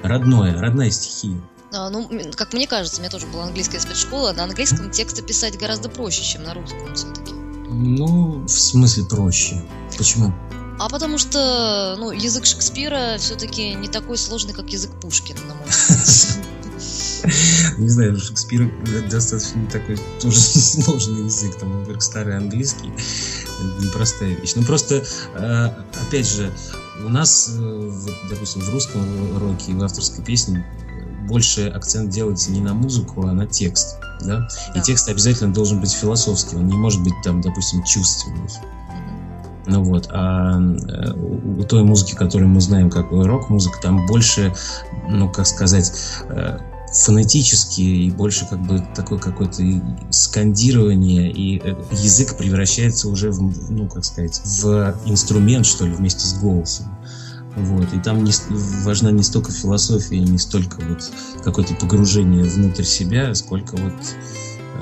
родное, 0.03 0.59
родная 0.59 0.91
стихия. 0.91 1.41
А, 1.71 1.89
ну, 1.89 2.09
как 2.35 2.53
мне 2.53 2.67
кажется, 2.67 2.97
у 2.97 3.01
меня 3.01 3.11
тоже 3.11 3.27
была 3.27 3.43
английская 3.43 3.79
спецшкола. 3.79 4.31
На 4.33 4.43
английском 4.43 4.89
тексты 4.91 5.21
писать 5.21 5.57
гораздо 5.57 5.89
проще, 5.89 6.23
чем 6.23 6.43
на 6.43 6.53
русском 6.53 6.95
все-таки. 6.95 7.33
Ну, 7.69 8.43
в 8.45 8.49
смысле 8.49 9.03
проще. 9.05 9.61
Почему? 9.97 10.33
А 10.79 10.89
потому 10.89 11.17
что, 11.17 11.95
ну, 11.99 12.11
язык 12.11 12.45
Шекспира 12.45 13.17
все-таки 13.17 13.73
не 13.73 13.89
такой 13.89 14.17
сложный, 14.17 14.53
как 14.53 14.69
язык 14.69 14.91
Пушкина, 15.01 15.39
на 15.47 15.55
мой 15.55 15.67
взгляд. 15.67 16.45
Не 17.77 17.89
знаю, 17.89 18.17
Шекспир 18.17 18.71
достаточно 19.09 19.65
такой 19.69 19.97
тоже 20.21 20.37
сложный 20.39 21.25
язык, 21.25 21.55
там, 21.57 21.79
во-первых, 21.79 22.01
старый 22.01 22.37
английский, 22.37 22.91
непростая 23.81 24.35
вещь. 24.35 24.53
Ну, 24.55 24.63
просто, 24.63 25.03
э, 25.35 25.69
опять 26.07 26.27
же, 26.27 26.51
у 27.05 27.09
нас, 27.09 27.55
э, 27.57 27.91
допустим, 28.29 28.61
в 28.61 28.69
русском 28.69 29.01
роке 29.37 29.71
и 29.71 29.75
в 29.75 29.83
авторской 29.83 30.23
песне 30.23 30.65
больше 31.27 31.67
акцент 31.67 32.09
делается 32.09 32.51
не 32.51 32.61
на 32.61 32.73
музыку, 32.73 33.25
а 33.25 33.33
на 33.33 33.45
текст. 33.45 33.97
Да? 34.21 34.47
да. 34.73 34.79
И 34.79 34.81
текст 34.81 35.07
обязательно 35.09 35.53
должен 35.53 35.79
быть 35.79 35.91
философский, 35.91 36.55
он 36.55 36.67
не 36.67 36.77
может 36.77 37.03
быть 37.03 37.13
там, 37.23 37.41
допустим, 37.41 37.83
чувственный. 37.83 38.49
Ну 39.67 39.83
вот, 39.83 40.07
а 40.11 40.59
э, 40.59 41.11
у 41.13 41.63
той 41.63 41.83
музыки, 41.83 42.15
которую 42.15 42.49
мы 42.49 42.59
знаем 42.59 42.89
как 42.89 43.11
рок-музыка, 43.11 43.79
там 43.81 44.07
больше, 44.07 44.53
ну 45.07 45.29
как 45.29 45.45
сказать, 45.45 45.93
фонетически 46.93 47.81
и 47.81 48.11
больше 48.11 48.47
как 48.47 48.61
бы 48.61 48.83
такое 48.95 49.19
какое-то 49.19 49.63
скандирование, 50.09 51.31
и 51.31 51.59
э, 51.63 51.75
язык 51.91 52.37
превращается 52.37 53.09
уже 53.09 53.31
в, 53.31 53.71
ну, 53.71 53.87
как 53.87 54.05
сказать, 54.05 54.41
в 54.43 54.95
инструмент, 55.05 55.65
что 55.65 55.85
ли, 55.85 55.91
вместе 55.91 56.25
с 56.25 56.33
голосом. 56.33 56.87
Вот. 57.55 57.93
И 57.93 57.99
там 57.99 58.23
не, 58.23 58.31
важна 58.83 59.11
не 59.11 59.23
столько 59.23 59.51
философия, 59.51 60.19
не 60.19 60.37
столько 60.37 60.81
вот 60.81 61.11
какое-то 61.43 61.75
погружение 61.75 62.43
внутрь 62.43 62.83
себя, 62.83 63.33
сколько 63.35 63.75
вот 63.75 63.93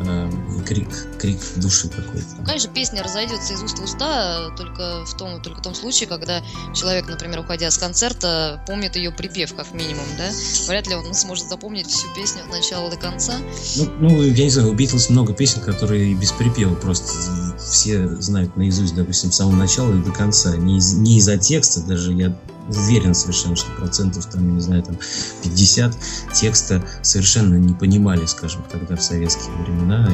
э, 0.05 0.29
крик, 0.65 0.89
крик 1.19 1.39
души 1.55 1.89
какой-то. 1.89 2.27
Ну, 2.37 2.45
конечно, 2.45 2.71
песня 2.71 3.03
разойдется 3.03 3.53
из 3.53 3.63
уст 3.63 3.79
в 3.79 3.83
уста 3.83 4.49
только 4.57 5.05
в 5.05 5.17
том, 5.17 5.41
только 5.41 5.59
в 5.59 5.63
том 5.63 5.73
случае, 5.73 6.07
когда 6.07 6.43
человек, 6.73 7.07
например, 7.07 7.39
уходя 7.39 7.71
с 7.71 7.77
концерта, 7.77 8.63
помнит 8.67 8.95
ее 8.95 9.11
припев 9.11 9.55
как 9.55 9.73
минимум, 9.73 10.05
да? 10.17 10.29
Вряд 10.67 10.87
ли 10.87 10.95
он 10.95 11.13
сможет 11.13 11.47
запомнить 11.49 11.87
всю 11.87 12.07
песню 12.15 12.43
от 12.43 12.51
начала 12.51 12.89
до 12.89 12.97
конца. 12.97 13.33
Ну, 13.75 13.89
ну 13.99 14.23
я 14.23 14.43
не 14.43 14.49
знаю, 14.49 14.69
у 14.69 14.73
Битлз 14.73 15.09
много 15.09 15.33
песен, 15.33 15.61
которые 15.61 16.13
без 16.15 16.31
припева 16.31 16.75
просто 16.75 17.11
все 17.59 18.07
знают 18.21 18.55
наизусть, 18.55 18.95
допустим, 18.95 19.31
с 19.31 19.37
самого 19.37 19.55
начала 19.55 19.93
и 19.93 20.03
до 20.03 20.11
конца. 20.11 20.55
Не, 20.55 20.77
из, 20.77 20.93
не 20.93 21.17
из-за 21.17 21.37
текста, 21.37 21.81
даже 21.81 22.13
я 22.13 22.35
уверен 22.69 23.13
совершенно, 23.13 23.55
что 23.55 23.71
процентов, 23.71 24.25
там, 24.25 24.55
не 24.55 24.61
знаю, 24.61 24.83
там 24.83 24.97
50 25.43 25.95
текста 26.33 26.83
совершенно 27.01 27.55
не 27.55 27.73
понимали, 27.73 28.25
скажем, 28.25 28.63
тогда 28.71 28.95
в 28.95 29.03
советские 29.03 29.55
времена, 29.63 30.09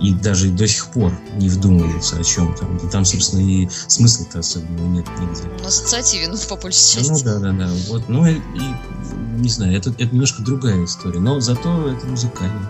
и, 0.00 0.08
и 0.08 0.14
даже 0.14 0.50
до 0.50 0.66
сих 0.66 0.86
пор 0.88 1.12
не 1.36 1.48
вдумываются 1.48 2.16
о 2.18 2.24
чем 2.24 2.54
там. 2.54 2.76
И 2.76 2.90
там, 2.90 3.04
собственно, 3.04 3.40
и 3.40 3.68
смысла-то 3.88 4.40
особенного 4.40 4.88
нет 4.88 5.06
нигде. 5.20 5.48
Ассоциативен 5.64 6.36
по 6.48 6.56
большей 6.56 6.96
части. 6.96 7.10
Ну 7.10 7.20
да, 7.22 7.38
да, 7.38 7.52
да. 7.52 7.70
Вот, 7.88 8.08
ну 8.08 8.26
и, 8.26 8.34
и 8.34 9.38
не 9.38 9.48
знаю, 9.48 9.76
это, 9.76 9.90
это 9.90 10.12
немножко 10.12 10.42
другая 10.42 10.84
история, 10.84 11.20
но 11.20 11.40
зато 11.40 11.88
это 11.88 12.06
музыкально. 12.06 12.68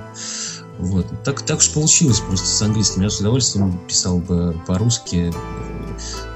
Вот. 0.79 1.07
Так, 1.25 1.43
так 1.43 1.59
уж 1.59 1.71
получилось 1.71 2.21
просто 2.21 2.47
с 2.47 2.63
английским. 2.63 3.03
Я 3.03 3.11
с 3.11 3.21
удовольствием 3.21 3.79
писал 3.87 4.19
бы 4.19 4.55
по-русски 4.67 5.33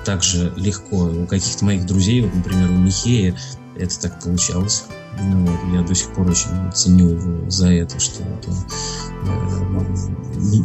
так 0.05 0.23
же 0.23 0.53
легко. 0.57 1.05
У 1.05 1.27
каких-то 1.27 1.65
моих 1.65 1.87
друзей, 1.87 2.23
вот, 2.23 2.35
например, 2.35 2.71
у 2.71 2.75
Михея 2.75 3.37
это 3.77 4.01
так 4.01 4.21
получалось. 4.21 4.85
Ну, 5.21 5.47
вот, 5.47 5.59
я 5.75 5.83
до 5.83 5.95
сих 5.95 6.13
пор 6.15 6.31
очень 6.31 6.73
ценю 6.73 7.11
его 7.11 7.51
за 7.51 7.69
это, 7.69 8.01
что 8.01 8.23
это, 8.23 8.51
э, 8.51 9.63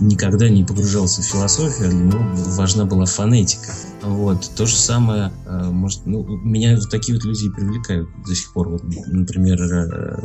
никогда 0.01 0.49
не 0.49 0.63
погружался 0.63 1.21
в 1.21 1.25
философию, 1.25 1.89
для 1.89 1.99
него 1.99 2.19
важна 2.55 2.85
была 2.85 3.05
фонетика. 3.05 3.71
Вот. 4.01 4.49
То 4.55 4.65
же 4.65 4.75
самое, 4.75 5.31
э, 5.45 5.69
может, 5.69 6.05
ну, 6.05 6.23
меня 6.37 6.75
вот 6.75 6.89
такие 6.89 7.17
вот 7.17 7.25
люди 7.25 7.49
привлекают 7.49 8.09
до 8.25 8.35
сих 8.35 8.53
пор. 8.53 8.69
Вот, 8.69 8.83
например, 9.07 9.61
э, 9.61 10.17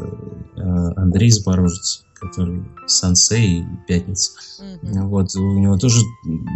э, 0.56 0.92
Андрей 0.96 1.30
Запорожец, 1.30 2.04
который 2.14 2.64
Сансей 2.86 3.60
и 3.60 3.64
Пятница. 3.88 4.32
Mm-hmm. 4.60 5.06
Вот, 5.08 5.34
у 5.34 5.58
него 5.58 5.76
тоже 5.78 6.00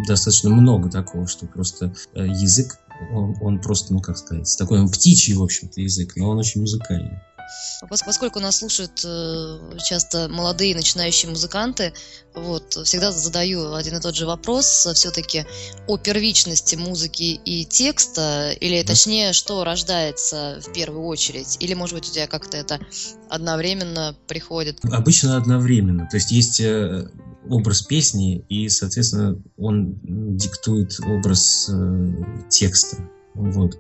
достаточно 0.07 0.51
много 0.51 0.89
такого, 0.89 1.27
что 1.27 1.47
просто 1.47 1.93
язык, 2.15 2.79
он, 3.13 3.37
он 3.41 3.61
просто, 3.61 3.93
ну 3.93 4.01
как 4.01 4.17
сказать, 4.17 4.55
такой 4.59 4.81
он 4.81 4.89
птичий, 4.89 5.35
в 5.35 5.43
общем-то, 5.43 5.81
язык, 5.81 6.17
но 6.17 6.31
он 6.31 6.39
очень 6.39 6.61
музыкальный. 6.61 7.19
Поскольку 7.89 8.41
нас 8.41 8.59
слушают 8.59 9.03
э, 9.05 9.79
часто 9.85 10.29
молодые 10.29 10.75
начинающие 10.75 11.31
музыканты, 11.31 11.93
вот, 12.35 12.73
всегда 12.85 13.13
задаю 13.13 13.75
один 13.75 13.97
и 13.97 14.01
тот 14.01 14.17
же 14.17 14.27
вопрос 14.27 14.89
все-таки 14.95 15.47
о 15.87 15.97
первичности 15.97 16.75
музыки 16.75 17.41
и 17.45 17.65
текста, 17.65 18.51
или 18.61 18.83
точнее, 18.83 19.33
что 19.33 19.63
рождается 19.63 20.61
в 20.67 20.73
первую 20.73 21.05
очередь, 21.07 21.57
или, 21.61 21.75
может 21.75 21.95
быть, 21.95 22.09
у 22.09 22.13
тебя 22.13 22.27
как-то 22.27 22.57
это 22.57 22.81
одновременно 23.29 24.17
приходит? 24.27 24.81
Обычно 24.85 25.37
одновременно, 25.37 26.09
то 26.11 26.17
есть 26.17 26.31
есть 26.33 26.61
э, 26.61 27.09
образ 27.49 27.83
песни, 27.83 28.45
и, 28.49 28.69
соответственно, 28.69 29.39
он 29.57 29.99
диктует 30.37 30.99
образ 31.05 31.71
э, 31.73 32.25
текста. 32.49 32.99
Вот. 33.35 33.79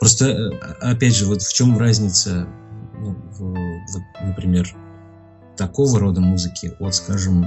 Просто, 0.00 0.50
опять 0.80 1.14
же, 1.14 1.26
вот 1.26 1.42
в 1.42 1.54
чем 1.54 1.78
разница 1.78 2.48
ну, 2.98 3.16
в, 3.32 4.24
например, 4.24 4.74
такого 5.56 5.98
рода 5.98 6.20
музыки 6.20 6.72
от, 6.80 6.94
скажем, 6.94 7.46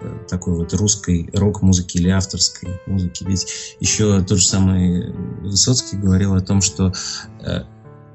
э, 0.00 0.18
такой 0.28 0.54
вот 0.54 0.72
русской 0.74 1.28
рок-музыки 1.32 1.98
или 1.98 2.08
авторской 2.08 2.80
музыки. 2.86 3.24
Ведь 3.24 3.76
еще 3.80 4.22
тот 4.22 4.38
же 4.38 4.46
самый 4.46 5.12
Высоцкий 5.40 5.96
говорил 5.96 6.34
о 6.34 6.40
том, 6.40 6.60
что 6.60 6.92
э, 7.40 7.62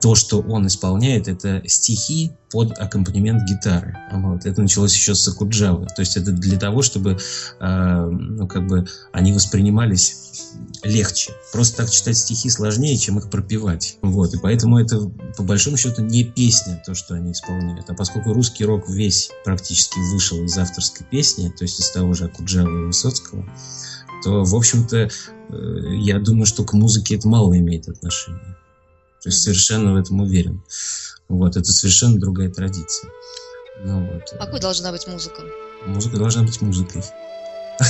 то, 0.01 0.15
что 0.15 0.41
он 0.41 0.67
исполняет, 0.67 1.27
это 1.27 1.61
стихи 1.67 2.31
под 2.51 2.77
аккомпанемент 2.77 3.43
гитары. 3.43 3.97
Вот. 4.11 4.45
Это 4.45 4.61
началось 4.61 4.93
еще 4.93 5.15
с 5.15 5.27
Акуджавы. 5.27 5.87
То 5.87 6.01
есть 6.01 6.17
это 6.17 6.31
для 6.31 6.57
того, 6.57 6.81
чтобы 6.81 7.17
э, 7.59 8.07
ну, 8.09 8.47
как 8.47 8.67
бы 8.67 8.87
они 9.11 9.33
воспринимались 9.33 10.51
легче. 10.83 11.33
Просто 11.51 11.77
так 11.77 11.89
читать 11.89 12.17
стихи 12.17 12.49
сложнее, 12.49 12.97
чем 12.97 13.17
их 13.17 13.29
пропевать. 13.29 13.97
Вот. 14.01 14.33
И 14.33 14.37
поэтому 14.37 14.79
это, 14.79 14.99
по 15.35 15.43
большому 15.43 15.77
счету, 15.77 16.03
не 16.03 16.23
песня, 16.23 16.81
то, 16.85 16.93
что 16.93 17.15
они 17.15 17.31
исполняют. 17.31 17.89
А 17.89 17.93
поскольку 17.93 18.33
русский 18.33 18.65
рок 18.65 18.87
весь 18.89 19.29
практически 19.43 19.99
вышел 20.13 20.41
из 20.43 20.57
авторской 20.57 21.05
песни, 21.05 21.49
то 21.49 21.63
есть 21.63 21.79
из 21.79 21.89
того 21.91 22.13
же 22.13 22.25
Акуджавы 22.25 22.83
и 22.83 22.85
Высоцкого, 22.85 23.45
то, 24.23 24.43
в 24.43 24.55
общем-то, 24.55 24.97
э, 24.97 25.09
я 25.99 26.19
думаю, 26.19 26.45
что 26.45 26.63
к 26.63 26.73
музыке 26.73 27.15
это 27.15 27.27
мало 27.27 27.57
имеет 27.57 27.87
отношения. 27.87 28.57
То 29.27 29.29
есть 29.29 29.43
совершенно 29.43 29.91
в 29.91 29.97
этом 29.97 30.21
уверен. 30.21 30.61
Вот, 31.27 31.57
это 31.57 31.73
совершенно 31.73 32.17
другая 32.17 32.49
традиция. 32.49 33.11
Ну, 33.83 34.09
вот. 34.09 34.23
А 34.39 34.45
какой 34.45 34.61
должна 34.61 34.93
быть 34.93 35.05
музыка? 35.05 35.41
Музыка 35.85 36.15
должна 36.15 36.43
быть 36.43 36.61
музыкой. 36.61 37.03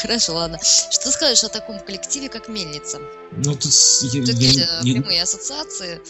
Хорошо, 0.00 0.36
ладно. 0.36 0.58
Что 0.62 1.10
скажешь 1.10 1.44
о 1.44 1.50
таком 1.50 1.80
коллективе, 1.80 2.30
как 2.30 2.48
Мельница? 2.48 2.98
Ну, 3.32 3.54
тут... 3.54 3.70
Я, 4.04 4.22
я, 4.22 4.94
прямые 4.94 5.22
ассоциации, 5.22 6.00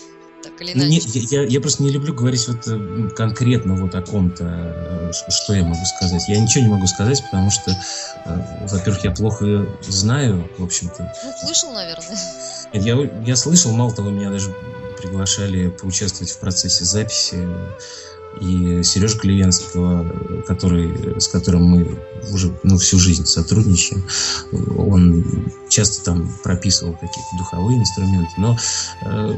так 0.45 0.53
или 0.61 0.73
иначе. 0.73 1.09
Не, 1.09 1.21
я, 1.31 1.43
я 1.43 1.61
просто 1.61 1.83
не 1.83 1.91
люблю 1.91 2.15
говорить 2.15 2.47
вот 2.47 2.69
э, 2.69 3.11
конкретно 3.17 3.75
вот 3.75 3.97
о 3.97 4.03
ком-то, 4.03 4.45
э, 4.45 5.31
что 5.31 5.53
я 5.53 5.65
могу 5.65 5.85
сказать. 5.85 6.29
Я 6.29 6.39
ничего 6.39 6.63
не 6.63 6.71
могу 6.71 6.87
сказать, 6.87 7.21
потому 7.25 7.51
что, 7.51 7.73
э, 7.73 8.67
во-первых, 8.69 9.03
я 9.03 9.11
плохо 9.11 9.67
знаю, 9.83 10.49
в 10.59 10.63
общем-то. 10.63 11.13
Ну, 11.25 11.33
слышал, 11.45 11.73
наверное. 11.73 12.17
Я, 12.73 12.97
я 13.27 13.37
слышал, 13.37 13.73
мало 13.73 13.95
того, 13.95 14.11
меня 14.11 14.31
даже 14.31 14.55
приглашали 15.01 15.69
поучаствовать 15.69 16.31
в 16.31 16.39
процессе 16.39 16.85
записи. 16.85 17.49
И 18.41 18.83
Сережа 18.85 19.19
Клевенского, 19.19 20.43
который, 20.47 21.21
с 21.21 21.27
которым 21.27 21.65
мы 21.65 21.99
уже 22.31 22.57
ну, 22.63 22.79
всю 22.79 22.97
жизнь 22.99 23.27
сотрудничаем, 23.27 24.05
он 24.79 25.51
часто 25.69 26.05
там 26.05 26.33
прописывал 26.45 26.93
какие-то 26.93 27.37
духовые 27.39 27.81
инструменты, 27.81 28.31
но 28.37 28.57
э, 29.03 29.35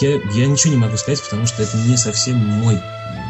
я, 0.00 0.20
я 0.32 0.46
ничего 0.46 0.72
не 0.72 0.78
могу 0.78 0.96
сказать, 0.96 1.22
потому 1.22 1.46
что 1.46 1.62
это 1.62 1.76
не 1.76 1.96
совсем 1.96 2.36
мой 2.36 2.80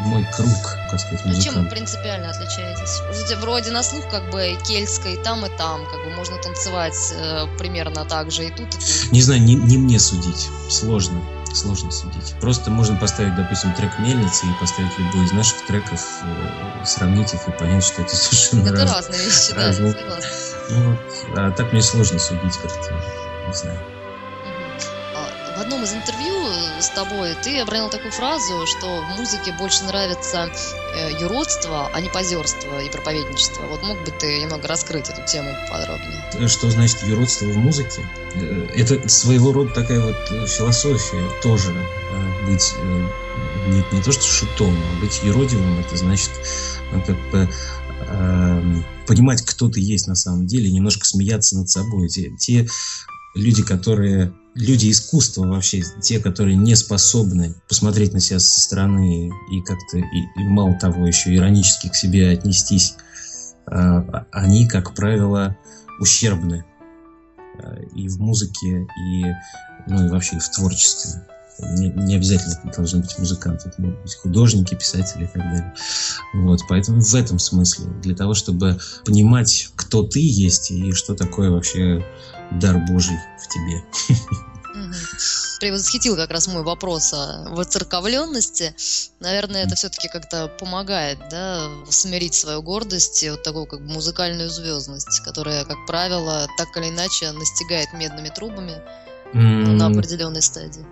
мой 0.05 0.25
круг, 0.35 0.77
как 0.89 0.99
сказать, 0.99 1.25
музыкант. 1.25 1.37
Ну, 1.37 1.41
чем 1.41 1.63
вы 1.63 1.69
принципиально 1.69 2.29
отличаетесь? 2.29 3.01
Вроде, 3.37 3.71
на 3.71 3.83
слух 3.83 4.07
как 4.09 4.29
бы 4.31 4.57
кельтской 4.65 5.17
там 5.17 5.45
и 5.45 5.49
там, 5.57 5.85
как 5.85 6.03
бы 6.03 6.11
можно 6.15 6.37
танцевать 6.37 7.13
э, 7.13 7.45
примерно 7.57 8.05
так 8.05 8.31
же 8.31 8.45
и 8.45 8.49
тут, 8.49 8.73
и 8.73 8.77
тут. 8.77 9.11
Не 9.11 9.21
знаю, 9.21 9.41
не, 9.41 9.55
не 9.55 9.77
мне 9.77 9.99
судить, 9.99 10.49
сложно, 10.69 11.21
сложно 11.53 11.91
судить. 11.91 12.33
Просто 12.39 12.71
можно 12.71 12.95
поставить, 12.95 13.35
допустим, 13.35 13.73
трек 13.73 13.91
Мельницы 13.99 14.45
и 14.47 14.59
поставить 14.59 14.97
любой 14.97 15.25
из 15.25 15.31
наших 15.33 15.65
треков, 15.67 16.03
э, 16.23 16.85
сравнить 16.85 17.33
их 17.33 17.47
и 17.47 17.51
понять, 17.51 17.83
что 17.83 18.01
это 18.01 18.15
совершенно 18.15 18.69
это 18.69 18.85
раз, 18.85 18.95
разные 18.95 19.25
вещи, 19.25 19.51
разные. 19.51 19.93
да, 19.93 19.99
согласна. 19.99 20.29
Ну, 20.69 20.91
вот, 20.91 21.37
а 21.37 21.51
так 21.51 21.73
мне 21.73 21.81
сложно 21.81 22.19
судить 22.19 22.57
как-то, 22.57 22.93
не 23.47 23.53
знаю 23.53 23.79
в 25.55 25.59
одном 25.59 25.83
из 25.83 25.93
интервью 25.93 26.33
с 26.79 26.89
тобой 26.89 27.35
ты 27.43 27.59
обронил 27.59 27.89
такую 27.89 28.11
фразу, 28.11 28.65
что 28.65 29.01
в 29.01 29.17
музыке 29.17 29.53
больше 29.57 29.83
нравится 29.83 30.49
э, 30.95 31.11
юродство, 31.19 31.89
а 31.93 32.01
не 32.01 32.09
позерство 32.09 32.81
и 32.81 32.89
проповедничество. 32.89 33.63
Вот 33.63 33.83
мог 33.83 33.97
бы 34.03 34.11
ты 34.11 34.41
немного 34.41 34.67
раскрыть 34.67 35.09
эту 35.09 35.25
тему 35.25 35.55
подробнее? 35.69 36.23
Э, 36.33 36.47
что 36.47 36.69
значит 36.69 37.03
юродство 37.03 37.45
в 37.45 37.57
музыке? 37.57 38.01
Э, 38.35 38.67
это 38.75 39.07
своего 39.09 39.51
рода 39.51 39.73
такая 39.73 39.99
вот 39.99 40.49
философия 40.49 41.23
тоже. 41.41 41.73
Быть 42.47 42.73
не, 43.67 43.83
не 43.95 44.01
то 44.01 44.11
что 44.11 44.23
шутом, 44.23 44.75
а 44.75 44.99
быть 44.99 45.21
юродивым, 45.23 45.79
это 45.79 45.95
значит 45.95 46.31
ну, 46.91 47.01
как 47.01 47.17
бы 47.29 47.49
э, 47.99 48.63
понимать, 49.05 49.43
кто 49.43 49.69
ты 49.69 49.79
есть 49.79 50.07
на 50.07 50.15
самом 50.15 50.47
деле, 50.47 50.71
немножко 50.71 51.05
смеяться 51.05 51.57
над 51.57 51.69
собой. 51.69 52.09
Те, 52.09 52.31
те 52.37 52.67
люди, 53.35 53.63
которые 53.63 54.33
люди 54.55 54.91
искусства 54.91 55.45
вообще, 55.47 55.81
те, 56.01 56.19
которые 56.19 56.55
не 56.57 56.75
способны 56.75 57.55
посмотреть 57.67 58.13
на 58.13 58.19
себя 58.19 58.39
со 58.39 58.59
стороны 58.61 59.31
и 59.51 59.61
как-то, 59.61 59.97
и, 59.97 60.19
и 60.35 60.43
мало 60.43 60.77
того, 60.77 61.07
еще 61.07 61.33
иронически 61.35 61.89
к 61.89 61.95
себе 61.95 62.31
отнестись, 62.31 62.95
э, 63.67 64.23
они, 64.31 64.67
как 64.67 64.93
правило, 64.93 65.57
ущербны 65.99 66.65
э, 67.59 67.83
и 67.95 68.09
в 68.09 68.19
музыке, 68.19 68.87
и, 68.97 69.25
ну, 69.87 70.05
и 70.05 70.09
вообще 70.09 70.39
в 70.39 70.49
творчестве. 70.49 71.25
Не, 71.61 71.89
не 71.89 72.15
обязательно 72.15 72.59
это 72.63 72.77
должны 72.77 73.01
быть 73.01 73.17
музыканты, 73.17 73.69
это 73.69 73.81
могут 73.81 74.01
быть 74.01 74.15
художники, 74.15 74.75
писатели 74.75 75.23
и 75.23 75.27
так 75.27 75.41
далее. 75.41 75.73
Вот, 76.33 76.61
поэтому 76.67 77.01
в 77.01 77.15
этом 77.15 77.39
смысле, 77.39 77.85
для 78.01 78.15
того, 78.15 78.33
чтобы 78.33 78.79
понимать, 79.05 79.69
кто 79.75 80.03
ты 80.03 80.19
есть 80.19 80.71
и 80.71 80.91
что 80.93 81.15
такое 81.15 81.51
вообще 81.51 82.05
дар 82.51 82.77
Божий 82.87 83.17
в 83.39 83.47
тебе. 83.47 83.83
Превосхитил 85.59 86.15
как 86.15 86.31
раз 86.31 86.47
мой 86.47 86.63
вопрос 86.63 87.13
о 87.13 87.49
воцерковленности. 87.51 88.73
Наверное, 89.19 89.63
это 89.65 89.75
все-таки 89.75 90.07
как-то 90.07 90.47
помогает, 90.47 91.19
да, 91.29 91.69
смирить 91.89 92.33
свою 92.33 92.61
гордость 92.63 93.21
и 93.21 93.29
вот 93.29 93.43
такую 93.43 93.67
как 93.67 93.79
бы 93.81 93.93
музыкальную 93.93 94.49
звездность, 94.49 95.19
которая, 95.23 95.63
как 95.65 95.77
правило, 95.85 96.47
так 96.57 96.75
или 96.77 96.89
иначе 96.89 97.31
настигает 97.31 97.93
медными 97.93 98.29
трубами 98.29 98.81
mm. 99.33 99.71
на 99.73 99.87
определенной 99.87 100.41
стадии. 100.41 100.85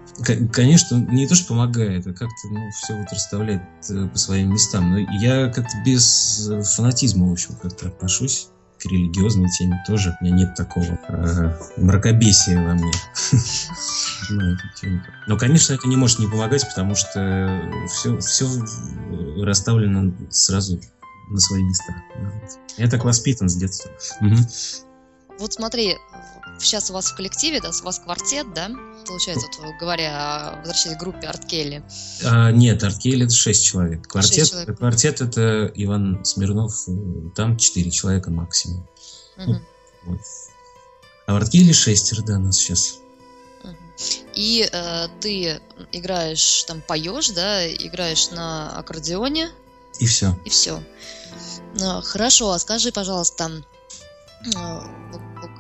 Конечно, 0.51 0.95
не 0.95 1.27
то, 1.27 1.35
что 1.35 1.49
помогает, 1.49 2.05
а 2.07 2.11
как-то 2.11 2.47
ну, 2.51 2.69
все 2.71 2.95
вот 2.95 3.11
расставляет 3.11 3.61
э, 3.89 4.07
по 4.07 4.17
своим 4.17 4.53
местам. 4.53 4.91
Но 4.91 4.97
я 5.19 5.49
как-то 5.49 5.75
без 5.85 6.49
фанатизма, 6.75 7.27
в 7.27 7.31
общем, 7.31 7.55
как-то 7.61 7.87
отношусь 7.87 8.49
к 8.79 8.85
религиозной 8.85 9.49
теме 9.49 9.81
тоже. 9.85 10.17
У 10.19 10.23
меня 10.23 10.35
нет 10.35 10.55
такого 10.55 10.99
э, 11.07 11.57
мракобесия 11.77 12.63
во 12.65 12.73
мне. 12.73 12.91
Но, 15.27 15.37
конечно, 15.37 15.73
это 15.73 15.87
не 15.87 15.97
может 15.97 16.19
не 16.19 16.27
помогать, 16.27 16.67
потому 16.67 16.95
что 16.95 17.61
все, 17.87 18.17
все 18.19 18.47
расставлено 19.43 20.13
сразу 20.29 20.79
на 21.29 21.39
свои 21.39 21.63
места. 21.63 21.95
Я 22.77 22.89
так 22.89 23.03
воспитан 23.03 23.49
с 23.49 23.55
детства. 23.55 23.91
Вот 25.39 25.53
смотри, 25.53 25.97
сейчас 26.59 26.89
у 26.89 26.93
вас 26.93 27.11
в 27.11 27.15
коллективе, 27.15 27.61
да, 27.61 27.69
у 27.69 27.85
вас 27.85 27.99
квартет, 27.99 28.53
да, 28.53 28.69
получается, 29.05 29.47
вот 29.61 29.75
говоря, 29.79 30.55
возвращаясь 30.59 30.97
к 30.97 30.99
группе 30.99 31.27
Арткелли. 31.27 31.83
А, 32.25 32.51
нет, 32.51 32.83
Арткелли 32.83 33.25
это 33.25 33.33
шесть 33.33 33.65
человек. 33.65 34.07
Квартет, 34.07 34.47
6 34.47 34.51
человек. 34.51 34.77
квартет 34.77 35.21
это 35.21 35.71
Иван 35.75 36.23
Смирнов, 36.25 36.87
там 37.35 37.57
четыре 37.57 37.91
человека 37.91 38.31
максимум. 38.31 38.87
Угу. 39.37 39.55
Вот. 40.05 40.19
А 41.25 41.33
в 41.33 41.35
Арткелли 41.35 41.71
шестеро, 41.71 42.21
да, 42.23 42.39
нас 42.39 42.57
сейчас. 42.57 42.99
И 44.33 44.67
э, 44.71 45.07
ты 45.19 45.59
играешь, 45.91 46.63
там, 46.63 46.81
поешь, 46.81 47.29
да, 47.29 47.67
играешь 47.67 48.31
на 48.31 48.77
аккордеоне. 48.77 49.49
И 49.99 50.05
все. 50.05 50.39
И 50.45 50.49
все. 50.49 50.81
Ну, 51.77 52.01
хорошо, 52.01 52.51
а 52.51 52.59
скажи, 52.59 52.91
пожалуйста, 52.91 53.51
э, 53.51 53.61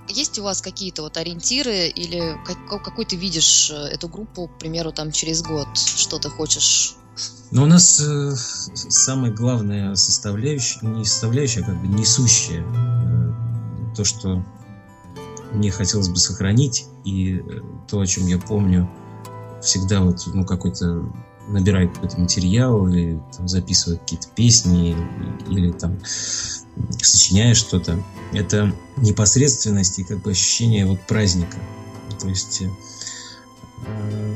есть 0.07 0.39
у 0.39 0.43
вас 0.43 0.61
какие-то 0.61 1.03
вот 1.03 1.17
ориентиры 1.17 1.87
или 1.87 2.37
как, 2.45 2.83
какой 2.83 3.05
ты 3.05 3.15
видишь 3.15 3.71
э, 3.71 3.75
эту 3.75 4.07
группу, 4.07 4.47
к 4.47 4.57
примеру, 4.57 4.91
там 4.91 5.11
через 5.11 5.41
год, 5.41 5.67
что 5.75 6.19
ты 6.19 6.29
хочешь? 6.29 6.95
Ну, 7.51 7.63
у 7.63 7.65
нас 7.65 7.99
э, 7.99 8.31
самая 8.35 9.31
главная 9.31 9.95
составляющая, 9.95 10.85
не 10.85 11.05
составляющая, 11.05 11.61
а 11.61 11.65
как 11.65 11.81
бы 11.81 11.87
несущая, 11.87 12.63
э, 12.63 13.95
то, 13.95 14.03
что 14.03 14.43
мне 15.51 15.71
хотелось 15.71 16.09
бы 16.09 16.17
сохранить, 16.17 16.85
и 17.03 17.37
э, 17.39 17.61
то, 17.89 17.99
о 17.99 18.05
чем 18.05 18.27
я 18.27 18.37
помню, 18.37 18.89
всегда 19.61 20.01
вот, 20.01 20.27
ну, 20.27 20.45
какой-то 20.45 21.11
набираю 21.47 21.91
какой-то 21.91 22.19
материал 22.19 22.87
или 22.87 23.19
там, 23.35 23.47
записываю 23.47 23.99
какие-то 23.99 24.27
песни 24.29 24.95
или 25.49 25.71
там 25.71 25.97
сочиняя 27.01 27.53
что-то, 27.53 28.03
это 28.33 28.73
непосредственность 28.97 29.99
и 29.99 30.03
как 30.03 30.21
бы 30.21 30.31
ощущение 30.31 30.85
вот 30.85 31.01
праздника. 31.01 31.57
То 32.19 32.27
есть 32.27 32.61
э, 32.61 34.35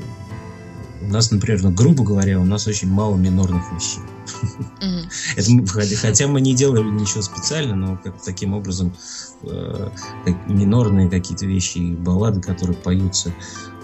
у 1.02 1.08
нас, 1.08 1.32
например, 1.32 1.64
ну, 1.64 1.72
грубо 1.72 2.04
говоря, 2.04 2.40
у 2.40 2.46
нас 2.46 2.68
очень 2.68 2.90
мало 2.90 3.16
минорных 3.16 3.72
вещей. 3.74 4.02
Это, 5.36 5.96
хотя 5.98 6.28
мы 6.28 6.42
не 6.42 6.54
делали 6.54 6.90
ничего 6.90 7.22
специально, 7.22 7.76
но 7.76 7.98
как 8.04 8.22
таким 8.22 8.54
образом 8.54 8.96
э, 9.44 9.90
минорные 10.48 11.10
какие-то 11.10 11.46
вещи 11.46 11.78
и 11.80 11.96
баллады, 11.96 12.42
которые 12.42 12.78
поются, 12.78 13.34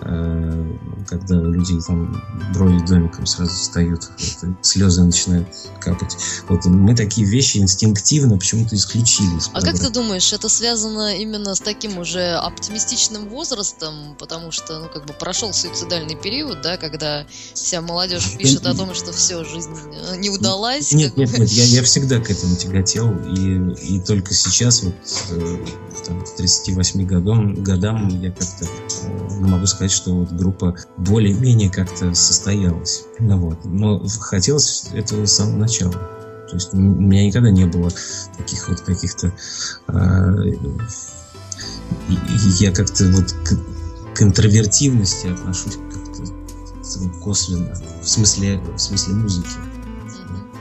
Э, 0.02 0.78
когда 1.08 1.36
у 1.36 1.52
людей 1.52 1.80
там 1.82 2.24
брови 2.54 2.80
домиком 2.86 3.26
сразу 3.26 3.52
встают, 3.52 4.10
вот, 4.42 4.66
слезы 4.66 5.04
начинают 5.04 5.48
капать. 5.82 6.16
Вот 6.48 6.64
мы 6.66 6.96
такие 6.96 7.28
вещи 7.28 7.58
инстинктивно 7.58 8.38
почему-то 8.38 8.76
исключили. 8.76 9.40
А 9.54 9.62
как 9.62 9.78
ты 9.78 9.90
думаешь, 9.90 10.32
это 10.32 10.48
связано 10.48 11.18
именно 11.18 11.54
с 11.54 11.60
таким 11.60 11.98
уже 11.98 12.36
оптимистичным 12.36 13.28
возрастом, 13.28 14.16
потому 14.18 14.52
что, 14.52 14.80
ну, 14.80 14.90
как 14.90 15.06
бы 15.06 15.14
прошел 15.14 15.52
суицидальный 15.52 16.16
период, 16.16 16.62
да, 16.62 16.78
когда 16.78 17.26
вся 17.54 17.82
молодежь 17.82 18.38
пишет 18.38 18.66
о 18.68 18.76
том, 18.76 18.94
что 18.94 19.12
все, 19.12 19.44
жизнь 19.44 19.74
э, 19.92 20.18
не 20.30 20.38
удалась? 20.38 20.92
Нет, 20.92 21.18
нет, 21.18 21.38
нет, 21.38 21.50
я, 21.50 21.64
я 21.64 21.84
всегда 21.84 22.20
к 22.20 22.30
этому 22.30 22.56
тяготел, 22.56 23.12
и, 23.36 23.96
и 23.96 24.00
только 24.00 24.34
сейчас, 24.34 24.84
вот, 24.84 24.96
э, 25.32 25.58
там, 26.06 26.22
к 26.24 26.36
38 26.36 27.06
годам, 27.06 27.64
годам 27.64 28.08
я 28.22 28.32
как-то 28.32 28.66
э, 28.66 29.40
могу 29.40 29.66
сказать, 29.68 29.92
что 29.92 30.14
вот 30.14 30.32
группа 30.32 30.76
более-менее 30.98 31.70
как-то 31.70 32.14
состоялась. 32.14 33.04
Ну, 33.20 33.38
вот. 33.38 33.66
Но 33.66 34.06
хотелось 34.20 34.86
этого 34.94 35.26
с 35.26 35.34
самого 35.34 35.58
начала. 35.58 35.94
То 36.50 36.56
есть 36.56 36.74
у 36.74 36.78
меня 36.78 37.26
никогда 37.26 37.52
не 37.52 37.66
было 37.66 37.92
таких 38.38 38.70
вот 38.70 38.82
каких-то... 38.82 39.34
Э, 39.88 40.34
я 42.60 42.72
как-то 42.72 43.06
вот 43.12 43.32
к, 43.32 44.16
к 44.16 44.22
интровертивности 44.22 45.28
отношусь 45.28 45.76
как-то 45.76 47.20
косвенно. 47.22 47.74
В 48.02 48.08
смысле, 48.08 48.60
в 48.76 48.80
смысле 48.80 49.14
музыки. 49.16 49.50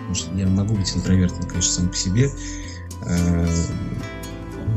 Потому 0.09 0.15
что 0.15 0.35
я 0.37 0.47
могу 0.47 0.75
быть 0.75 0.97
интровертом, 0.97 1.43
конечно, 1.43 1.71
сам 1.71 1.89
по 1.91 1.97
себе. 1.97 2.33
Э, 3.03 3.47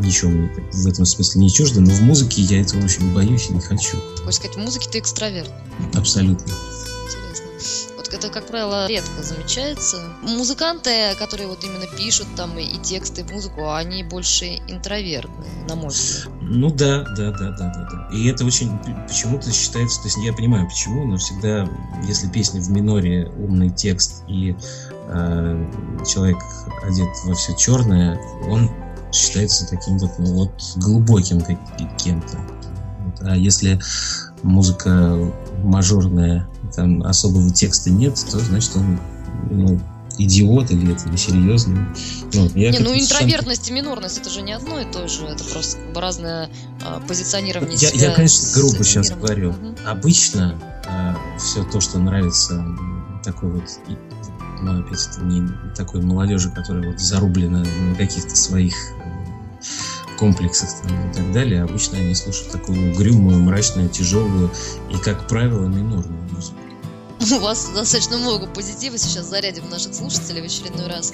ничего 0.02 0.30
мне 0.30 0.50
в 0.74 0.88
этом 0.88 1.06
смысле 1.06 1.41
не 1.41 1.50
чуждо, 1.50 1.80
но 1.80 1.89
в 1.89 2.02
музыке 2.02 2.41
я 2.41 2.60
этого 2.60 2.84
очень 2.84 3.13
боюсь 3.13 3.50
и 3.50 3.54
не 3.54 3.62
хочу. 3.62 3.96
Хочешь 4.26 4.36
сказать, 4.36 4.58
в 4.58 4.60
музыке 4.60 4.89
ты 4.91 5.00
экстраверт? 5.00 5.50
Абсолютно. 5.94 6.54
Это, 8.13 8.30
как 8.30 8.47
правило, 8.47 8.88
редко 8.88 9.24
замечается. 9.24 9.97
Музыканты, 10.21 11.15
которые 11.17 11.47
вот 11.47 11.63
именно 11.63 11.86
пишут 11.97 12.28
там 12.36 12.58
и 12.58 12.78
тексты, 12.78 13.21
и 13.21 13.34
музыку, 13.34 13.74
они 13.74 14.04
больше 14.04 14.58
интровертны, 14.67 15.45
на 15.67 15.76
мой 15.76 15.89
взгляд. 15.89 16.34
Ну 16.41 16.69
да, 16.69 17.06
да, 17.15 17.32
да, 17.32 17.52
да, 17.52 17.74
да, 17.74 17.88
да. 17.89 18.10
И 18.12 18.28
это 18.28 18.45
очень 18.45 18.78
почему-то 19.08 19.52
считается, 19.52 20.02
то 20.02 20.08
есть 20.08 20.17
я 20.17 20.34
понимаю 20.34 20.67
почему, 20.67 21.06
но 21.06 21.17
всегда, 21.17 21.69
если 22.06 22.28
песня 22.28 22.62
в 22.62 22.69
миноре, 22.69 23.32
умный 23.38 23.69
текст 23.69 24.24
и 24.28 24.56
э, 25.08 25.71
человек 26.06 26.38
одет 26.84 27.10
во 27.26 27.34
все 27.34 27.56
черное, 27.56 28.19
он 28.50 28.69
считается 29.13 29.67
таким 29.67 29.97
вот, 29.97 30.12
ну, 30.17 30.34
вот 30.34 30.52
глубоким 30.78 31.41
кем-то. 31.97 32.38
А 33.21 33.36
если 33.36 33.80
музыка 34.43 35.32
мажорная, 35.63 36.47
там 36.75 37.03
особого 37.03 37.49
текста 37.51 37.89
нет, 37.89 38.15
то 38.29 38.39
значит 38.39 38.75
он 38.75 38.99
ну, 39.49 39.79
идиот 40.17 40.71
или 40.71 40.93
это 40.93 41.10
несерьезно. 41.10 41.93
Ну, 42.34 42.49
я 42.55 42.71
не, 42.71 42.79
ну 42.79 42.93
интровертность 42.93 43.69
и 43.69 43.73
минорность 43.73 44.19
это 44.19 44.29
же 44.29 44.41
не 44.41 44.53
одно 44.53 44.79
и 44.79 44.91
то 44.91 45.07
же, 45.07 45.25
это 45.25 45.43
просто 45.43 45.77
как 45.77 45.93
бы 45.93 46.01
разное 46.01 46.49
а, 46.84 46.99
позиционирование 47.01 47.77
я, 47.77 47.89
себя. 47.89 48.10
Я, 48.10 48.12
конечно, 48.13 48.47
грубо 48.53 48.84
сейчас 48.84 49.10
миром. 49.10 49.21
говорю. 49.21 49.49
Угу. 49.49 49.75
Обычно 49.86 50.55
а, 50.88 51.17
все 51.38 51.63
то, 51.63 51.79
что 51.81 51.99
нравится 51.99 52.65
такой 53.23 53.51
вот 53.51 53.63
ну, 54.62 54.79
опять 54.79 55.07
это 55.12 55.21
не 55.23 55.47
такой 55.75 56.01
молодежи, 56.01 56.51
которая 56.51 56.91
вот 56.91 56.99
зарублена 56.99 57.63
на 57.63 57.95
каких-то 57.95 58.36
своих 58.36 58.75
комплексах 60.21 60.69
там, 60.84 61.10
и 61.10 61.13
так 61.13 61.31
далее, 61.34 61.63
обычно 61.63 61.97
они 61.97 62.13
слушают 62.13 62.51
такую 62.51 62.93
угрюмую, 62.93 63.39
мрачную, 63.39 63.89
тяжелую 63.89 64.51
и, 64.91 64.97
как 64.97 65.27
правило, 65.27 65.65
минорную 65.65 66.21
музыку. 66.31 66.60
У 67.19 67.39
вас 67.39 67.71
достаточно 67.73 68.17
много 68.17 68.45
позитива, 68.45 68.99
сейчас 68.99 69.25
зарядим 69.25 69.67
наших 69.71 69.95
слушателей 69.95 70.43
в 70.43 70.45
очередной 70.45 70.88
раз. 70.88 71.13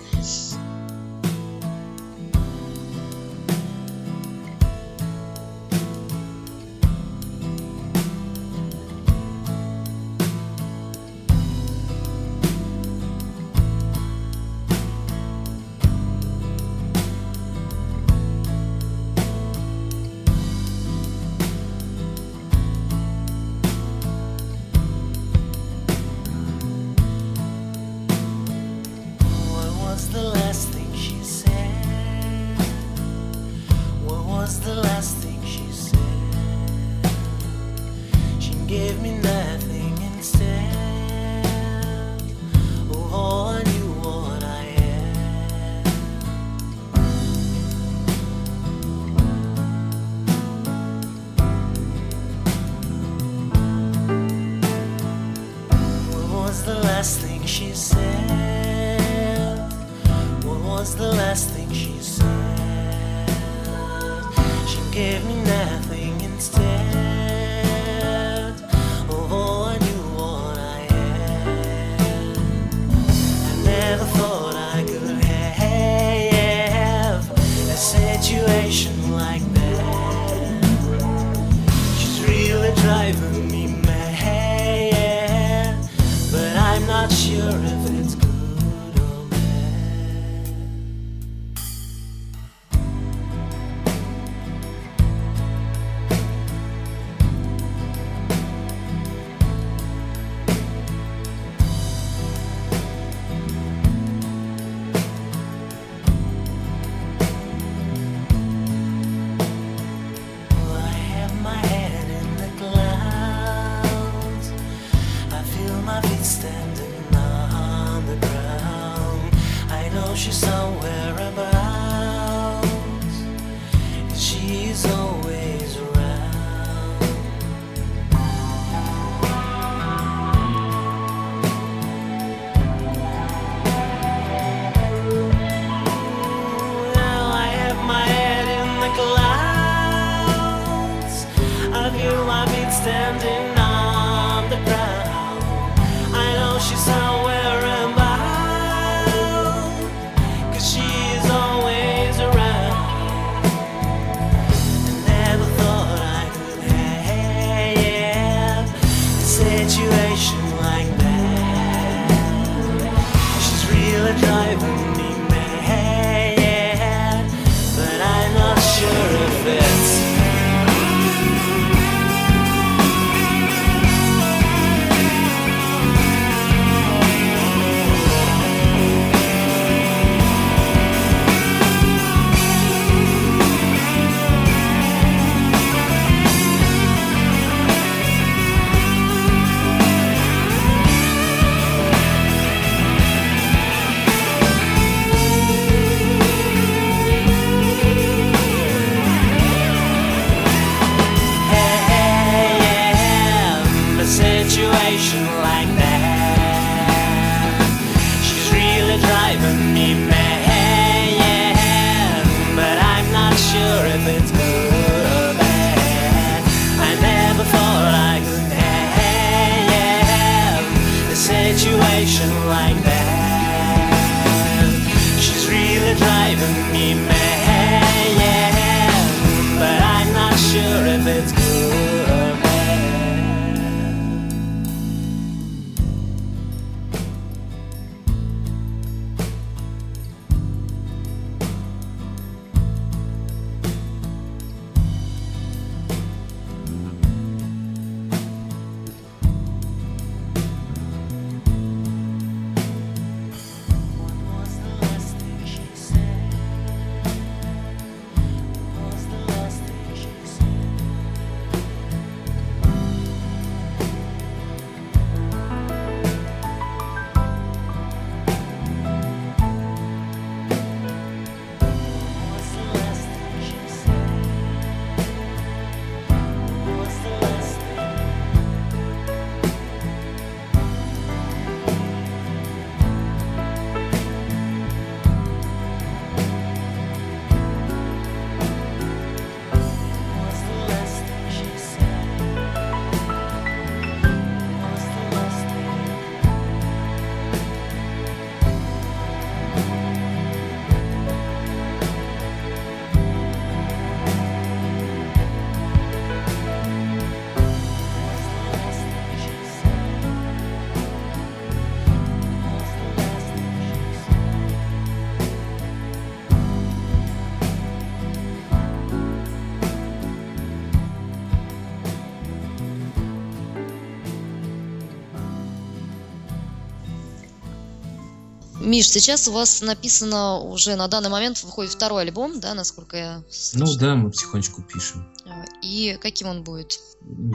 Миш, 328.67 328.89
сейчас 328.89 329.29
у 329.29 329.31
вас 329.31 329.61
написано 329.61 330.39
уже 330.39 330.75
на 330.75 330.89
данный 330.89 331.09
момент 331.09 331.41
выходит 331.41 331.71
второй 331.71 332.01
альбом, 332.01 332.41
да, 332.41 332.53
насколько 332.53 332.97
я 332.97 333.23
слышала? 333.29 333.69
Ну 333.69 333.79
да, 333.79 333.95
мы 333.95 334.11
потихонечку 334.11 334.61
пишем. 334.61 335.07
А, 335.25 335.45
и 335.61 335.97
каким 336.01 336.27
он 336.27 336.43
будет? 336.43 336.77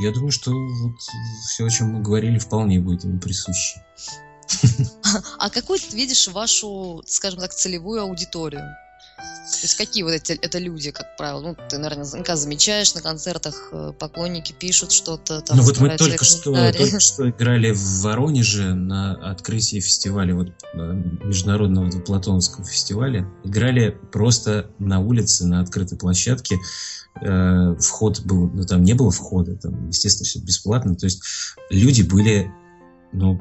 Я 0.00 0.12
думаю, 0.12 0.30
что 0.30 0.50
вот 0.52 0.92
все, 1.46 1.64
о 1.64 1.70
чем 1.70 1.94
мы 1.94 2.02
говорили, 2.02 2.38
вполне 2.38 2.80
будет 2.80 3.04
ему 3.04 3.18
присуще. 3.18 3.82
А 5.38 5.48
какой 5.48 5.78
ты 5.78 5.96
видишь 5.96 6.28
вашу, 6.28 7.02
скажем 7.06 7.40
так, 7.40 7.54
целевую 7.54 8.02
аудиторию? 8.02 8.68
То 9.16 9.58
есть 9.62 9.76
какие 9.76 10.02
вот 10.02 10.12
эти 10.12 10.32
это 10.32 10.58
люди, 10.58 10.90
как 10.92 11.16
правило? 11.16 11.40
Ну, 11.40 11.56
ты, 11.68 11.78
наверняка 11.78 12.36
замечаешь 12.36 12.94
на 12.94 13.02
концертах, 13.02 13.68
э, 13.72 13.92
поклонники 13.98 14.52
пишут 14.52 14.92
что-то 14.92 15.40
там. 15.40 15.56
Ну 15.56 15.62
вот 15.62 15.78
мы 15.78 15.96
только 15.96 16.24
что, 16.24 16.52
только 16.72 17.00
что 17.00 17.28
играли 17.28 17.72
в 17.72 18.02
Воронеже 18.02 18.74
на 18.74 19.14
открытии 19.30 19.80
фестиваля, 19.80 20.34
вот 20.34 20.48
э, 20.74 20.78
международного 21.24 21.90
Платоновского 22.00 22.64
фестиваля. 22.64 23.28
Играли 23.44 23.90
просто 24.12 24.70
на 24.78 25.00
улице, 25.00 25.44
на 25.46 25.60
открытой 25.60 25.98
площадке. 25.98 26.58
Э, 27.20 27.76
вход 27.78 28.20
был, 28.20 28.48
ну 28.48 28.64
там 28.64 28.82
не 28.82 28.94
было 28.94 29.10
входа, 29.10 29.56
там, 29.56 29.88
естественно, 29.88 30.24
все 30.24 30.38
бесплатно. 30.38 30.94
То 30.94 31.06
есть 31.06 31.22
люди 31.68 32.02
были, 32.02 32.50
ну, 33.12 33.40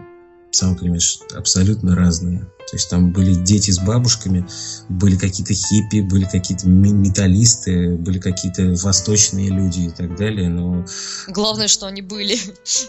сам 0.52 0.76
понимаешь, 0.76 1.20
абсолютно 1.34 1.96
разные. 1.96 2.48
То 2.70 2.78
есть 2.78 2.90
там 2.90 3.12
были 3.12 3.34
дети 3.34 3.72
с 3.72 3.80
бабушками, 3.80 4.46
были 4.88 5.18
какие-то 5.18 5.54
хиппи, 5.54 6.02
были 6.02 6.26
какие-то 6.26 6.68
металлисты, 6.70 7.98
были 7.98 8.20
какие-то 8.20 8.76
восточные 8.84 9.50
люди 9.50 9.82
и 9.82 9.90
так 9.90 10.16
далее. 10.16 10.50
Но... 10.50 10.86
Главное, 11.28 11.68
что 11.68 11.88
они 11.88 12.02
были. 12.02 12.38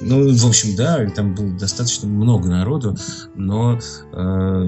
Ну, 0.01 0.35
в 0.37 0.47
общем, 0.47 0.77
да, 0.77 1.09
там 1.11 1.35
было 1.35 1.59
достаточно 1.59 2.09
много 2.09 2.49
народу, 2.49 2.97
но 3.35 3.79
э, 4.13 4.65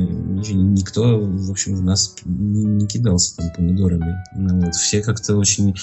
никто, 0.53 1.21
в 1.21 1.51
общем, 1.51 1.77
в 1.77 1.83
нас 1.83 2.15
не, 2.25 2.65
не 2.65 2.87
кидался 2.87 3.37
там 3.37 3.53
помидорами. 3.55 4.15
Ну, 4.37 4.65
вот, 4.65 4.75
все 4.75 5.03
как-то 5.03 5.37
очень 5.37 5.75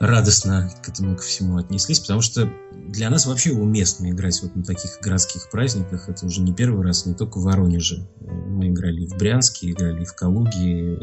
радостно 0.00 0.70
к 0.82 0.88
этому 0.88 1.16
ко 1.16 1.22
всему 1.22 1.56
отнеслись, 1.56 2.00
потому 2.00 2.20
что 2.20 2.48
для 2.72 3.10
нас 3.10 3.26
вообще 3.26 3.52
уместно 3.52 4.10
играть 4.10 4.40
вот 4.42 4.54
на 4.54 4.62
таких 4.62 4.98
городских 5.02 5.50
праздниках. 5.50 6.08
Это 6.08 6.24
уже 6.26 6.40
не 6.40 6.54
первый 6.54 6.84
раз, 6.84 7.04
не 7.04 7.14
только 7.14 7.38
в 7.38 7.42
Воронеже. 7.42 8.06
Мы 8.20 8.68
играли 8.68 9.06
в 9.06 9.16
Брянске, 9.16 9.70
играли 9.70 10.04
в 10.04 10.14
Калуге. 10.14 10.98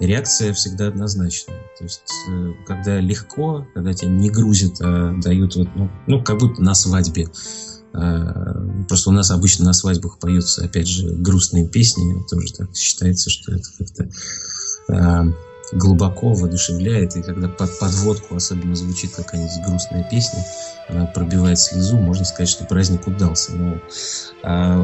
реакция 0.00 0.54
всегда 0.54 0.88
однозначная. 0.88 1.60
То 1.78 1.84
есть, 1.84 2.02
э, 2.30 2.52
когда 2.66 3.00
легко, 3.00 3.66
когда 3.74 3.92
тебя 3.92 4.10
не 4.10 4.30
грузят, 4.30 4.80
а 4.80 5.12
дают 5.20 5.56
вот, 5.56 5.68
ну, 5.74 5.90
ну 6.06 6.22
как 6.22 6.38
будто 6.38 6.62
на 6.62 6.74
свадьбе. 6.74 7.28
А, 7.92 8.54
просто 8.88 9.10
у 9.10 9.12
нас 9.12 9.30
обычно 9.30 9.66
на 9.66 9.72
свадьбах 9.72 10.18
поются, 10.18 10.64
опять 10.64 10.88
же, 10.88 11.10
грустные 11.10 11.68
песни. 11.68 12.24
Тоже 12.28 12.52
так 12.54 12.74
считается, 12.74 13.30
что 13.30 13.52
это 13.52 13.68
как-то 13.78 14.08
а, 14.88 15.26
глубоко 15.72 16.32
воодушевляет, 16.32 17.16
и 17.16 17.22
когда 17.22 17.48
под 17.48 17.78
подводку 17.78 18.36
особенно 18.36 18.74
звучит 18.74 19.14
какая-нибудь 19.14 19.66
грустная 19.66 20.06
песня, 20.10 20.44
она 20.88 21.06
пробивает 21.06 21.58
слезу, 21.58 21.98
можно 21.98 22.24
сказать, 22.24 22.48
что 22.48 22.64
праздник 22.64 23.06
удался. 23.06 23.52
Но 23.52 23.78
а 24.42 24.80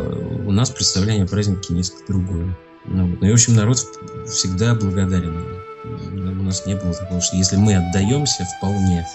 у 0.47 0.53
нас 0.53 0.71
представление 0.71 1.25
о 1.25 1.29
празднике 1.29 1.75
несколько 1.75 2.13
другое. 2.13 2.57
Ну, 2.87 3.07
ну 3.21 3.27
и, 3.27 3.31
в 3.31 3.35
общем, 3.35 3.55
народ 3.55 3.79
всегда 4.27 4.75
благодарен. 4.75 5.45
У 5.85 6.43
нас 6.43 6.67
не 6.67 6.75
было 6.75 6.93
такого, 6.93 7.21
что 7.21 7.37
если 7.37 7.57
мы 7.57 7.77
отдаемся 7.77 8.47
вполне 8.57 9.07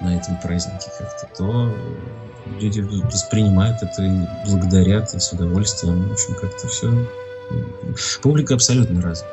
на 0.00 0.16
этом 0.16 0.38
празднике 0.40 0.90
как-то, 0.98 1.28
то 1.36 1.76
люди 2.60 2.80
воспринимают 2.80 3.82
это 3.82 4.02
и 4.02 4.26
благодарят, 4.46 5.14
и 5.14 5.20
с 5.20 5.32
удовольствием. 5.32 6.08
В 6.08 6.12
общем, 6.12 6.34
как-то 6.34 6.68
все. 6.68 7.06
Публика 8.20 8.54
абсолютно 8.54 9.00
разная. 9.00 9.30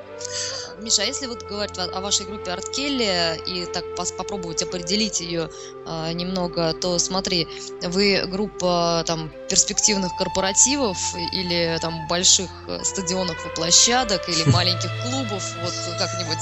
Миша, 0.81 1.01
а 1.01 1.05
если 1.05 1.27
вот 1.27 1.43
говорить 1.47 1.77
о 1.77 2.01
вашей 2.01 2.25
группе 2.25 2.51
Арт 2.51 2.69
Келли 2.69 3.39
и 3.45 3.65
так 3.65 3.83
попробовать 4.17 4.63
определить 4.63 5.19
ее 5.19 5.49
э, 5.85 6.13
немного, 6.13 6.73
то 6.73 6.97
смотри, 6.99 7.47
вы 7.83 8.25
группа 8.27 9.03
там 9.05 9.31
перспективных 9.49 10.15
корпоративов 10.17 10.97
или 11.33 11.77
там 11.81 12.07
больших 12.07 12.49
э, 12.67 12.83
стадионов 12.83 13.37
и 13.45 13.55
площадок 13.55 14.27
или 14.29 14.49
маленьких 14.51 14.89
клубов, 15.03 15.43
вот 15.63 15.73
как-нибудь 15.97 16.39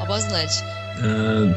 обозначь. 0.00 0.62
Э, 1.00 1.52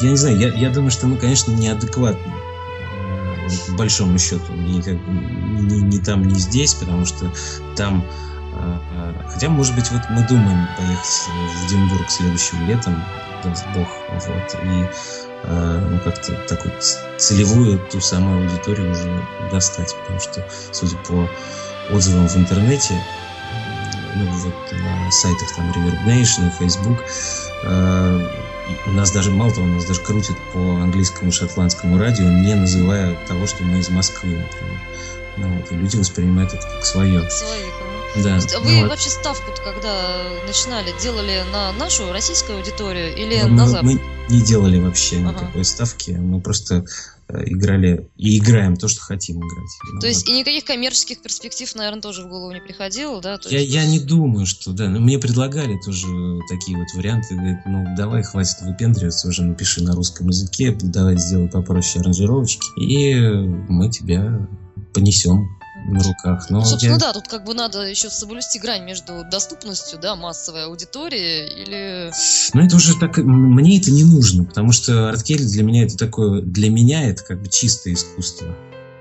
я 0.00 0.10
не 0.10 0.16
знаю, 0.16 0.38
я, 0.38 0.48
я 0.48 0.70
думаю, 0.70 0.90
что 0.90 1.06
мы, 1.06 1.18
конечно, 1.18 1.52
неадекватны 1.52 2.20
э, 2.22 3.48
по 3.68 3.72
большому 3.74 4.18
счету, 4.18 4.52
ни, 4.52 4.80
как, 4.80 4.94
ни, 4.94 5.80
ни 5.80 5.98
там, 5.98 6.26
ни 6.26 6.34
здесь, 6.34 6.74
потому 6.74 7.04
что 7.04 7.30
там 7.76 8.02
а, 8.02 8.04
а, 8.04 8.31
хотя, 9.28 9.48
может 9.48 9.74
быть, 9.74 9.90
вот 9.90 10.02
мы 10.10 10.26
думаем 10.26 10.68
поехать 10.76 11.06
в 11.06 11.66
Эдинбург 11.66 12.10
следующим 12.10 12.66
летом, 12.66 13.02
даст 13.44 13.64
Бог, 13.74 13.88
вот, 14.10 14.54
и 14.62 14.88
а, 15.44 15.88
ну, 15.90 15.98
как-то 16.00 16.32
такую 16.48 16.72
целевую 17.18 17.78
ту 17.90 18.00
самую 18.00 18.44
аудиторию 18.44 18.92
уже 18.92 19.26
достать, 19.50 19.94
потому 20.02 20.20
что, 20.20 20.46
судя 20.72 20.96
по 20.98 21.28
отзывам 21.90 22.28
в 22.28 22.36
интернете, 22.36 23.02
ну, 24.14 24.26
вот 24.26 24.54
на 24.72 25.10
сайтах 25.10 25.56
там 25.56 25.70
Reverb 25.70 26.04
Nation, 26.06 26.52
Facebook, 26.58 27.02
у 28.86 28.90
нас 28.92 29.10
даже, 29.10 29.30
мало 29.30 29.52
того, 29.52 29.66
у 29.66 29.70
нас 29.70 29.84
даже 29.84 30.00
крутят 30.00 30.36
по 30.52 30.58
английскому 30.58 31.32
шотландскому 31.32 31.98
радио, 31.98 32.24
не 32.28 32.54
называя 32.54 33.16
того, 33.26 33.46
что 33.46 33.64
мы 33.64 33.78
из 33.78 33.88
Москвы, 33.90 34.30
например. 34.30 34.80
Ну, 35.36 35.48
вот, 35.56 35.72
и 35.72 35.74
люди 35.74 35.96
воспринимают 35.96 36.54
это 36.54 36.66
как 36.66 36.84
свое. 36.84 37.28
Своих, 37.30 37.72
да. 38.16 38.38
А 38.56 38.60
вы 38.60 38.82
ну, 38.82 38.88
вообще 38.88 39.08
ставку 39.08 39.52
когда 39.64 40.22
начинали, 40.46 40.92
делали 41.00 41.42
на 41.52 41.72
нашу 41.72 42.12
российскую 42.12 42.58
аудиторию 42.58 43.14
или 43.16 43.42
мы, 43.42 43.50
на 43.50 43.66
Запад? 43.66 43.84
Мы 43.84 44.00
не 44.28 44.42
делали 44.42 44.78
вообще 44.80 45.18
ага. 45.18 45.30
никакой 45.30 45.64
ставки. 45.64 46.10
Мы 46.10 46.40
просто 46.40 46.84
э, 47.28 47.42
играли 47.46 48.08
и 48.16 48.38
играем 48.38 48.76
то, 48.76 48.88
что 48.88 49.00
хотим 49.00 49.38
играть. 49.38 49.68
То 49.80 50.00
ну, 50.00 50.06
есть 50.06 50.26
вот. 50.26 50.32
и 50.32 50.38
никаких 50.38 50.64
коммерческих 50.64 51.22
перспектив, 51.22 51.74
наверное, 51.74 52.02
тоже 52.02 52.24
в 52.24 52.28
голову 52.28 52.52
не 52.52 52.60
приходило, 52.60 53.20
да? 53.20 53.38
То 53.38 53.48
есть... 53.48 53.72
я, 53.72 53.82
я 53.82 53.88
не 53.88 53.98
думаю, 53.98 54.46
что 54.46 54.72
да. 54.72 54.88
Но 54.88 55.00
мне 55.00 55.18
предлагали 55.18 55.78
тоже 55.84 56.06
такие 56.48 56.76
вот 56.76 56.88
варианты. 56.94 57.34
Говорят, 57.34 57.62
ну 57.66 57.86
давай, 57.96 58.22
хватит 58.22 58.60
выпендриваться, 58.60 59.28
уже 59.28 59.42
напиши 59.42 59.82
на 59.82 59.94
русском 59.94 60.28
языке, 60.28 60.76
давай 60.80 61.16
сделай 61.16 61.48
попроще 61.48 62.02
аранжировочки, 62.02 62.66
и 62.78 63.14
мы 63.68 63.90
тебя 63.90 64.46
понесем 64.92 65.48
на 65.86 66.02
руках. 66.02 66.48
Но 66.50 66.58
ну, 66.58 66.64
собственно, 66.64 66.94
я... 66.94 66.98
да, 66.98 67.12
тут 67.12 67.28
как 67.28 67.44
бы 67.44 67.54
надо 67.54 67.82
еще 67.82 68.10
соблюсти 68.10 68.58
грань 68.58 68.84
между 68.84 69.24
доступностью, 69.24 69.98
да, 69.98 70.16
массовой 70.16 70.64
аудитории 70.64 71.62
или... 71.62 72.12
Ну, 72.54 72.64
это 72.64 72.76
уже 72.76 72.98
так... 72.98 73.18
Мне 73.18 73.78
это 73.78 73.90
не 73.90 74.04
нужно, 74.04 74.44
потому 74.44 74.72
что 74.72 75.08
арткель 75.08 75.44
для 75.44 75.62
меня 75.62 75.84
это 75.84 75.96
такое... 75.96 76.42
Для 76.42 76.70
меня 76.70 77.08
это 77.08 77.24
как 77.24 77.42
бы 77.42 77.48
чистое 77.48 77.94
искусство. 77.94 78.54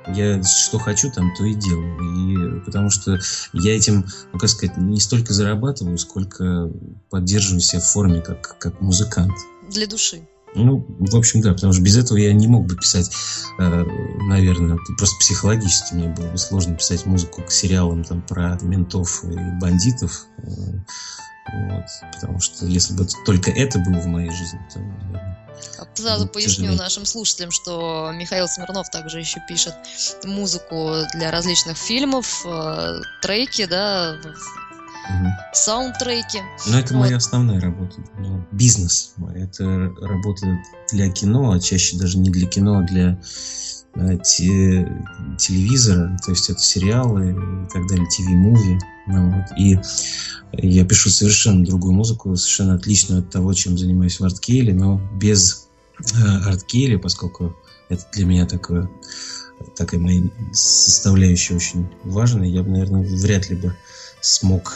Я 0.07 0.41
что 0.43 0.79
хочу, 0.79 1.11
там 1.11 1.31
то 1.37 1.45
и 1.45 1.53
делаю. 1.53 2.59
И 2.59 2.59
потому 2.65 2.89
что 2.89 3.19
я 3.53 3.75
этим, 3.75 4.05
ну 4.33 4.39
как 4.39 4.49
сказать, 4.49 4.77
не 4.77 4.99
столько 4.99 5.33
зарабатываю, 5.33 5.97
сколько 5.97 6.69
поддерживаю 7.09 7.61
себя 7.61 7.81
в 7.81 7.85
форме 7.85 8.21
как, 8.21 8.57
как 8.57 8.81
музыкант. 8.81 9.33
Для 9.69 9.87
души. 9.87 10.27
Ну, 10.53 10.85
в 10.99 11.15
общем, 11.15 11.41
да, 11.41 11.53
потому 11.53 11.71
что 11.73 11.81
без 11.81 11.97
этого 11.97 12.17
я 12.17 12.33
не 12.33 12.47
мог 12.47 12.65
бы 12.65 12.75
писать, 12.75 13.09
э, 13.57 13.85
наверное, 14.27 14.77
просто 14.97 15.17
психологически 15.19 15.93
мне 15.93 16.09
было 16.09 16.27
бы 16.27 16.37
сложно 16.37 16.75
писать 16.75 17.05
музыку 17.05 17.41
к 17.41 17.51
сериалам 17.51 18.03
там 18.03 18.21
про 18.21 18.57
ментов 18.61 19.23
и 19.23 19.35
бандитов. 19.61 20.25
Э, 20.39 20.43
вот, 21.53 21.85
потому 22.13 22.39
что 22.39 22.65
если 22.65 22.93
бы 22.93 23.07
только 23.25 23.51
это 23.51 23.79
было 23.79 23.99
в 23.99 24.07
моей 24.07 24.31
жизни, 24.31 24.59
то, 24.73 24.79
наверное, 24.79 25.37
Сразу 25.93 26.27
поясню 26.27 26.65
тяжелее. 26.65 26.77
нашим 26.77 27.05
слушателям, 27.05 27.51
что 27.51 28.11
Михаил 28.13 28.47
Смирнов 28.47 28.89
также 28.89 29.19
еще 29.19 29.39
пишет 29.47 29.75
музыку 30.23 30.93
для 31.13 31.31
различных 31.31 31.77
фильмов, 31.77 32.43
э, 32.45 33.01
треки, 33.21 33.65
да, 33.65 34.17
угу. 35.19 35.29
саундтреки. 35.53 36.39
Ну, 36.67 36.77
это 36.77 36.93
вот. 36.93 37.01
моя 37.01 37.17
основная 37.17 37.59
работа. 37.59 37.95
Ну, 38.17 38.45
бизнес. 38.51 39.13
Это 39.35 39.93
работа 40.01 40.59
для 40.91 41.09
кино, 41.09 41.51
а 41.51 41.59
чаще 41.59 41.97
даже 41.97 42.17
не 42.17 42.29
для 42.29 42.47
кино, 42.47 42.79
а 42.79 42.83
для 42.83 43.19
э, 43.95 44.17
те, 44.23 44.87
телевизора. 45.37 46.17
То 46.25 46.31
есть 46.31 46.49
это 46.49 46.59
сериалы 46.59 47.31
и 47.31 47.69
так 47.71 47.87
далее, 47.87 48.07
ТВ-муви. 48.07 48.79
Ну, 49.07 49.31
вот. 49.31 49.57
И 49.57 49.79
я 50.53 50.85
пишу 50.85 51.09
совершенно 51.09 51.65
другую 51.65 51.93
музыку, 51.93 52.35
совершенно 52.35 52.75
отличную 52.75 53.21
от 53.21 53.29
того, 53.29 53.53
чем 53.53 53.77
занимаюсь 53.77 54.19
в 54.19 54.23
арткейле, 54.23 54.73
но 54.73 55.01
без 55.15 55.67
э, 55.99 56.27
арткейля, 56.45 56.97
поскольку 56.99 57.55
это 57.89 58.05
для 58.13 58.25
меня 58.25 58.45
такое 58.45 58.89
такая 59.75 59.99
моя 59.99 60.23
составляющая 60.51 61.55
очень 61.55 61.87
важная, 62.03 62.47
я 62.47 62.63
бы, 62.63 62.69
наверное, 62.69 63.03
вряд 63.03 63.49
ли 63.49 63.55
бы 63.55 63.75
смог 64.21 64.73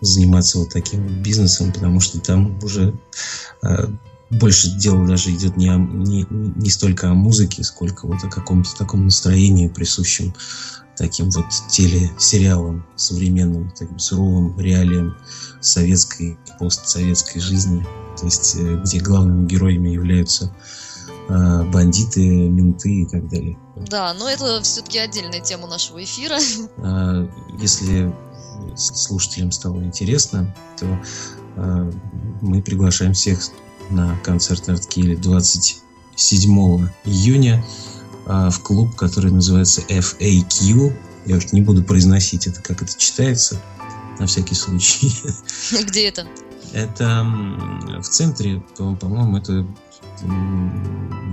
заниматься 0.00 0.58
вот 0.58 0.70
таким 0.70 1.22
бизнесом, 1.22 1.72
потому 1.72 2.00
что 2.00 2.20
там 2.20 2.58
уже 2.62 2.94
э, 3.62 3.88
больше 4.30 4.70
дело 4.76 5.06
даже 5.06 5.30
идет 5.30 5.56
не, 5.56 5.68
о, 5.68 5.76
не, 5.76 6.26
не 6.30 6.70
столько 6.70 7.10
о 7.10 7.14
музыке, 7.14 7.64
сколько 7.64 8.06
вот 8.06 8.22
о 8.22 8.28
каком-то 8.28 8.76
таком 8.76 9.04
настроении, 9.04 9.68
присущем 9.68 10.34
таким 10.96 11.30
вот 11.30 11.46
телесериалом 11.70 12.84
современным, 12.96 13.70
таким 13.70 13.98
суровым 13.98 14.58
реалиям 14.58 15.16
советской, 15.60 16.38
постсоветской 16.58 17.40
жизни, 17.40 17.86
то 18.18 18.24
есть 18.24 18.56
э, 18.56 18.82
где 18.84 19.00
главными 19.00 19.46
героями 19.46 19.88
являются 19.90 20.54
э, 21.28 21.64
бандиты, 21.72 22.20
менты 22.20 23.02
и 23.02 23.06
так 23.06 23.28
далее. 23.28 23.58
Да, 23.76 24.12
но 24.14 24.28
это 24.28 24.60
все-таки 24.62 24.98
отдельная 24.98 25.40
тема 25.40 25.68
нашего 25.68 26.02
эфира. 26.02 26.38
Если 27.60 28.12
слушателям 28.76 29.52
стало 29.52 29.82
интересно, 29.82 30.54
то 30.78 30.86
э, 31.56 31.92
мы 32.40 32.62
приглашаем 32.62 33.12
всех 33.12 33.40
на 33.90 34.16
концерт 34.22 34.68
Арткили 34.68 35.14
27 35.14 36.88
июня 37.04 37.64
в 38.26 38.58
клуб, 38.62 38.94
который 38.94 39.30
называется 39.30 39.80
FAQ. 39.88 40.92
Я 41.24 41.36
уж 41.36 41.52
не 41.52 41.62
буду 41.62 41.82
произносить 41.82 42.46
это, 42.46 42.60
как 42.60 42.82
это 42.82 42.92
читается, 42.98 43.58
на 44.18 44.26
всякий 44.26 44.54
случай. 44.54 45.10
Где 45.84 46.08
это? 46.08 46.26
Это 46.74 47.24
в 48.02 48.06
центре, 48.06 48.62
по-моему, 48.76 49.38
это 49.38 49.66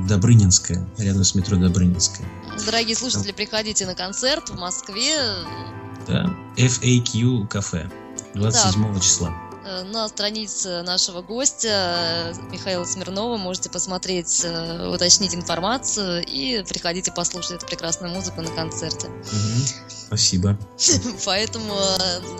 Добрынинская, 0.08 0.88
рядом 0.98 1.24
с 1.24 1.34
метро 1.36 1.58
Добрынинская. 1.58 2.28
Дорогие 2.66 2.96
слушатели, 2.96 3.32
приходите 3.32 3.86
на 3.86 3.96
концерт 3.96 4.50
в 4.50 4.60
Москве. 4.60 5.16
Да, 6.08 6.34
FAQ 6.58 7.48
кафе 7.48 7.90
27 8.34 8.94
да. 8.94 9.00
числа. 9.00 9.46
Э, 9.66 9.84
на 9.84 10.08
странице 10.08 10.84
нашего 10.84 11.22
гостя 11.22 12.34
э, 12.34 12.34
Михаила 12.52 12.86
Смирнова 12.86 13.38
можете 13.38 13.70
посмотреть, 13.70 14.44
э, 14.46 14.88
уточнить 14.88 15.34
информацию 15.34 16.24
и 16.24 16.64
приходите 16.64 17.12
послушать 17.12 17.58
эту 17.58 17.66
прекрасную 17.66 18.14
музыку 18.14 18.42
на 18.42 18.52
концерте. 18.52 19.08
Угу. 19.08 19.90
Спасибо. 20.08 20.56
Поэтому 21.26 21.76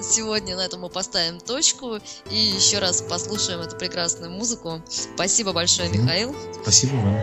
сегодня 0.04 0.56
на 0.56 0.62
этом 0.62 0.82
мы 0.82 0.90
поставим 0.90 1.40
точку 1.40 2.00
и 2.30 2.36
еще 2.38 2.78
раз 2.78 3.02
послушаем 3.02 3.62
эту 3.62 3.76
прекрасную 3.76 4.32
музыку. 4.32 4.84
Спасибо 4.88 5.52
большое, 5.52 5.90
угу. 5.90 5.98
Михаил. 5.98 6.36
Спасибо 6.62 6.96
вам. 6.98 7.22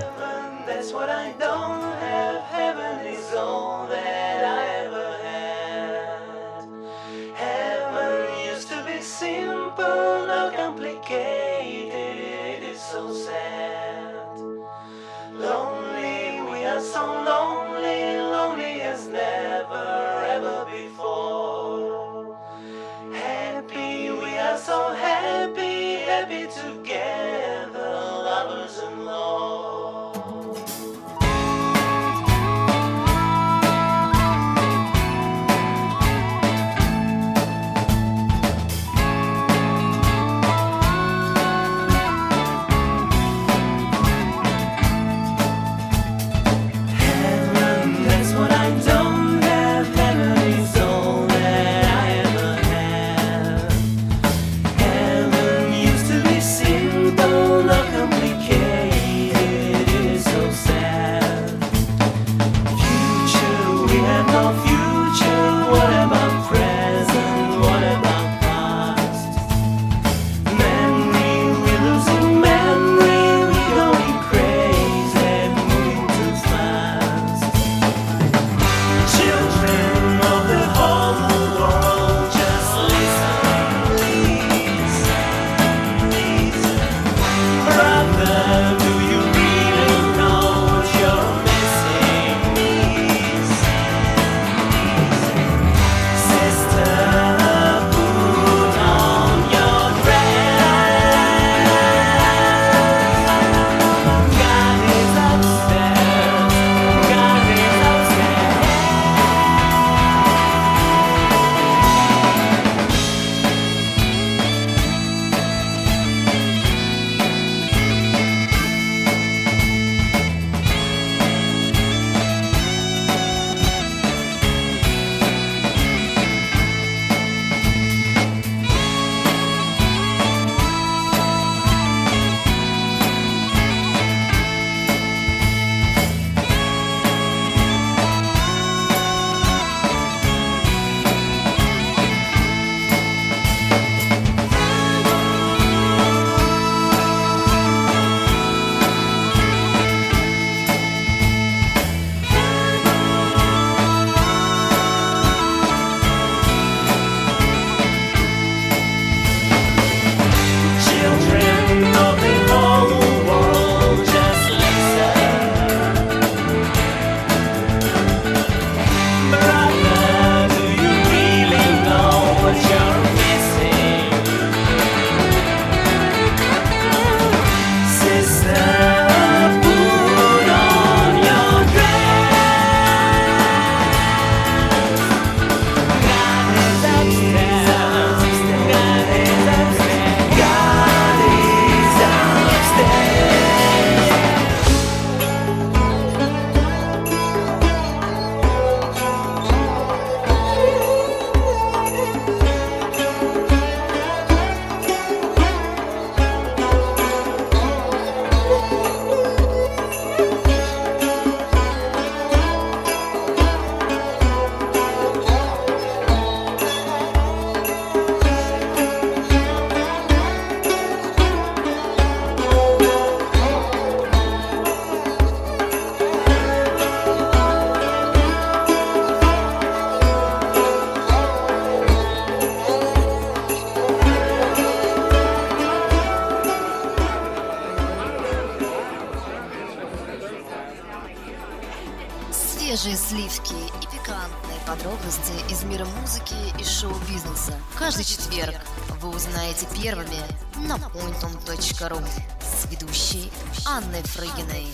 Первыми 249.82 250.22
на 250.68 250.76
pointum.ru 250.76 252.00
с 252.40 252.70
ведущей 252.70 253.32
Анной 253.66 254.02
Фрыгиной. 254.02 254.68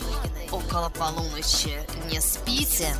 Около 0.50 0.90
полуночи 0.90 1.80
не 2.10 2.20
спите. 2.20 2.94